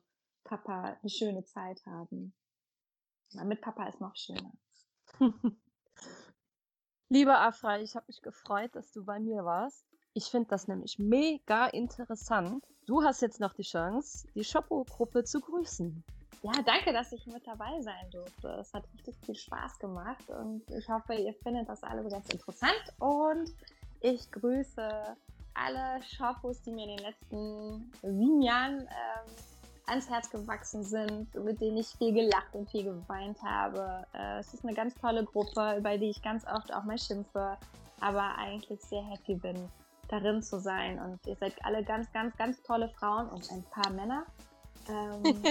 Papa 0.44 0.96
eine 1.00 1.10
schöne 1.10 1.44
Zeit 1.44 1.84
haben. 1.86 2.32
Aber 3.34 3.44
mit 3.44 3.60
Papa 3.60 3.86
ist 3.86 4.00
noch 4.00 4.16
schöner. 4.16 4.52
Lieber 7.08 7.40
Afra, 7.40 7.80
ich 7.80 7.96
habe 7.96 8.06
mich 8.08 8.22
gefreut, 8.22 8.74
dass 8.74 8.92
du 8.92 9.04
bei 9.04 9.18
mir 9.18 9.44
warst. 9.44 9.84
Ich 10.14 10.24
finde 10.26 10.48
das 10.48 10.68
nämlich 10.68 10.98
mega 10.98 11.66
interessant. 11.68 12.64
Du 12.86 13.02
hast 13.02 13.22
jetzt 13.22 13.40
noch 13.40 13.54
die 13.54 13.62
Chance, 13.62 14.26
die 14.34 14.44
Shoppo-Gruppe 14.44 15.24
zu 15.24 15.40
grüßen. 15.40 16.04
Ja, 16.42 16.52
danke, 16.64 16.92
dass 16.92 17.12
ich 17.12 17.26
mit 17.26 17.46
dabei 17.46 17.80
sein 17.82 18.10
durfte. 18.10 18.48
Es 18.60 18.72
hat 18.72 18.84
richtig 18.94 19.14
viel 19.24 19.34
Spaß 19.34 19.78
gemacht 19.78 20.28
und 20.30 20.68
ich 20.70 20.88
hoffe, 20.88 21.14
ihr 21.14 21.34
findet 21.34 21.68
das 21.68 21.82
alle 21.82 22.08
ganz 22.08 22.28
interessant. 22.30 22.94
Und 22.98 23.52
ich 24.00 24.30
grüße 24.30 25.16
alle 25.54 26.02
Shoppos, 26.02 26.62
die 26.62 26.72
mir 26.72 26.84
in 26.84 26.96
den 26.96 27.06
letzten 27.06 27.92
sieben 28.02 28.42
Jahren 28.42 28.80
ähm, 28.80 29.34
ans 29.90 30.08
Herz 30.08 30.30
gewachsen 30.30 30.84
sind, 30.84 31.34
mit 31.34 31.60
denen 31.60 31.76
ich 31.76 31.88
viel 31.88 32.12
gelacht 32.12 32.54
und 32.54 32.70
viel 32.70 32.84
geweint 32.84 33.42
habe. 33.42 34.06
Äh, 34.14 34.38
es 34.38 34.54
ist 34.54 34.64
eine 34.64 34.74
ganz 34.74 34.94
tolle 34.94 35.24
Gruppe, 35.24 35.76
über 35.78 35.98
die 35.98 36.10
ich 36.10 36.22
ganz 36.22 36.46
oft 36.46 36.72
auch 36.72 36.84
mal 36.84 36.98
schimpfe, 36.98 37.56
aber 38.00 38.36
eigentlich 38.38 38.80
sehr 38.80 39.02
happy 39.02 39.34
bin, 39.34 39.68
darin 40.08 40.42
zu 40.42 40.60
sein. 40.60 40.98
Und 40.98 41.26
ihr 41.26 41.36
seid 41.36 41.54
alle 41.64 41.84
ganz, 41.84 42.10
ganz, 42.12 42.36
ganz 42.36 42.62
tolle 42.62 42.88
Frauen 42.88 43.28
und 43.28 43.50
ein 43.50 43.64
paar 43.64 43.90
Männer. 43.90 44.24
Ähm, 44.88 45.22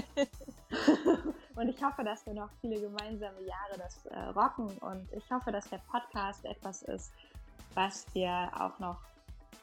und 1.55 1.67
ich 1.67 1.83
hoffe, 1.83 2.03
dass 2.03 2.25
wir 2.25 2.33
noch 2.33 2.49
viele 2.61 2.79
gemeinsame 2.79 3.41
Jahre 3.41 3.77
das 3.77 4.05
äh, 4.07 4.19
rocken. 4.29 4.69
Und 4.79 5.07
ich 5.13 5.29
hoffe, 5.31 5.51
dass 5.51 5.69
der 5.69 5.81
Podcast 5.91 6.45
etwas 6.45 6.81
ist, 6.83 7.11
was 7.75 8.05
wir 8.13 8.49
auch 8.57 8.79
noch 8.79 8.99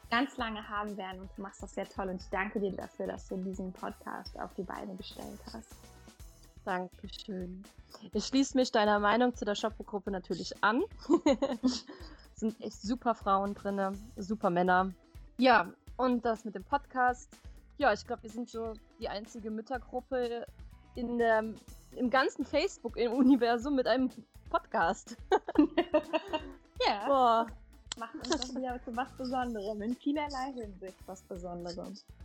ganz 0.09 0.37
lange 0.37 0.67
haben 0.67 0.95
werden 0.97 1.21
und 1.21 1.29
du 1.35 1.41
machst 1.41 1.61
das 1.61 1.73
sehr 1.73 1.87
toll 1.87 2.09
und 2.09 2.21
ich 2.21 2.29
danke 2.29 2.59
dir 2.59 2.71
dafür, 2.71 3.07
dass 3.07 3.27
du 3.27 3.37
diesen 3.37 3.73
Podcast 3.73 4.39
auf 4.39 4.53
die 4.53 4.63
Beine 4.63 4.95
gestellt 4.95 5.39
hast. 5.53 5.75
Dankeschön. 6.65 7.63
Ich 8.13 8.25
schließe 8.25 8.57
mich 8.57 8.71
deiner 8.71 8.99
Meinung 8.99 9.33
zu 9.33 9.45
der 9.45 9.55
Shoppo-Gruppe 9.55 10.11
natürlich 10.11 10.63
an. 10.63 10.83
sind 12.35 12.59
echt 12.61 12.81
super 12.81 13.15
Frauen 13.15 13.53
drin, 13.53 13.97
super 14.17 14.49
Männer. 14.49 14.91
Ja, 15.37 15.71
und 15.95 16.25
das 16.25 16.45
mit 16.45 16.55
dem 16.55 16.63
Podcast. 16.63 17.29
Ja, 17.77 17.93
ich 17.93 18.05
glaube, 18.05 18.23
wir 18.23 18.29
sind 18.29 18.49
so 18.49 18.73
die 18.99 19.07
einzige 19.07 19.49
Müttergruppe 19.49 20.45
in 20.95 21.17
der, 21.17 21.43
im 21.95 22.09
ganzen 22.09 22.43
Facebook 22.45 22.97
im 22.97 23.13
Universum 23.13 23.75
mit 23.75 23.87
einem 23.87 24.09
Podcast. 24.49 25.15
ja. 26.85 27.07
Boah, 27.07 27.47
macht 27.97 28.15
uns 28.15 28.29
das 28.29 28.55
wieder 28.55 28.79
zu 28.83 28.95
was 28.95 29.09
Besonderem, 29.17 29.81
in 29.81 29.95
vielerlei 29.95 30.53
Hinsicht 30.53 30.97
was 31.05 31.21
Besonderem. 31.23 31.97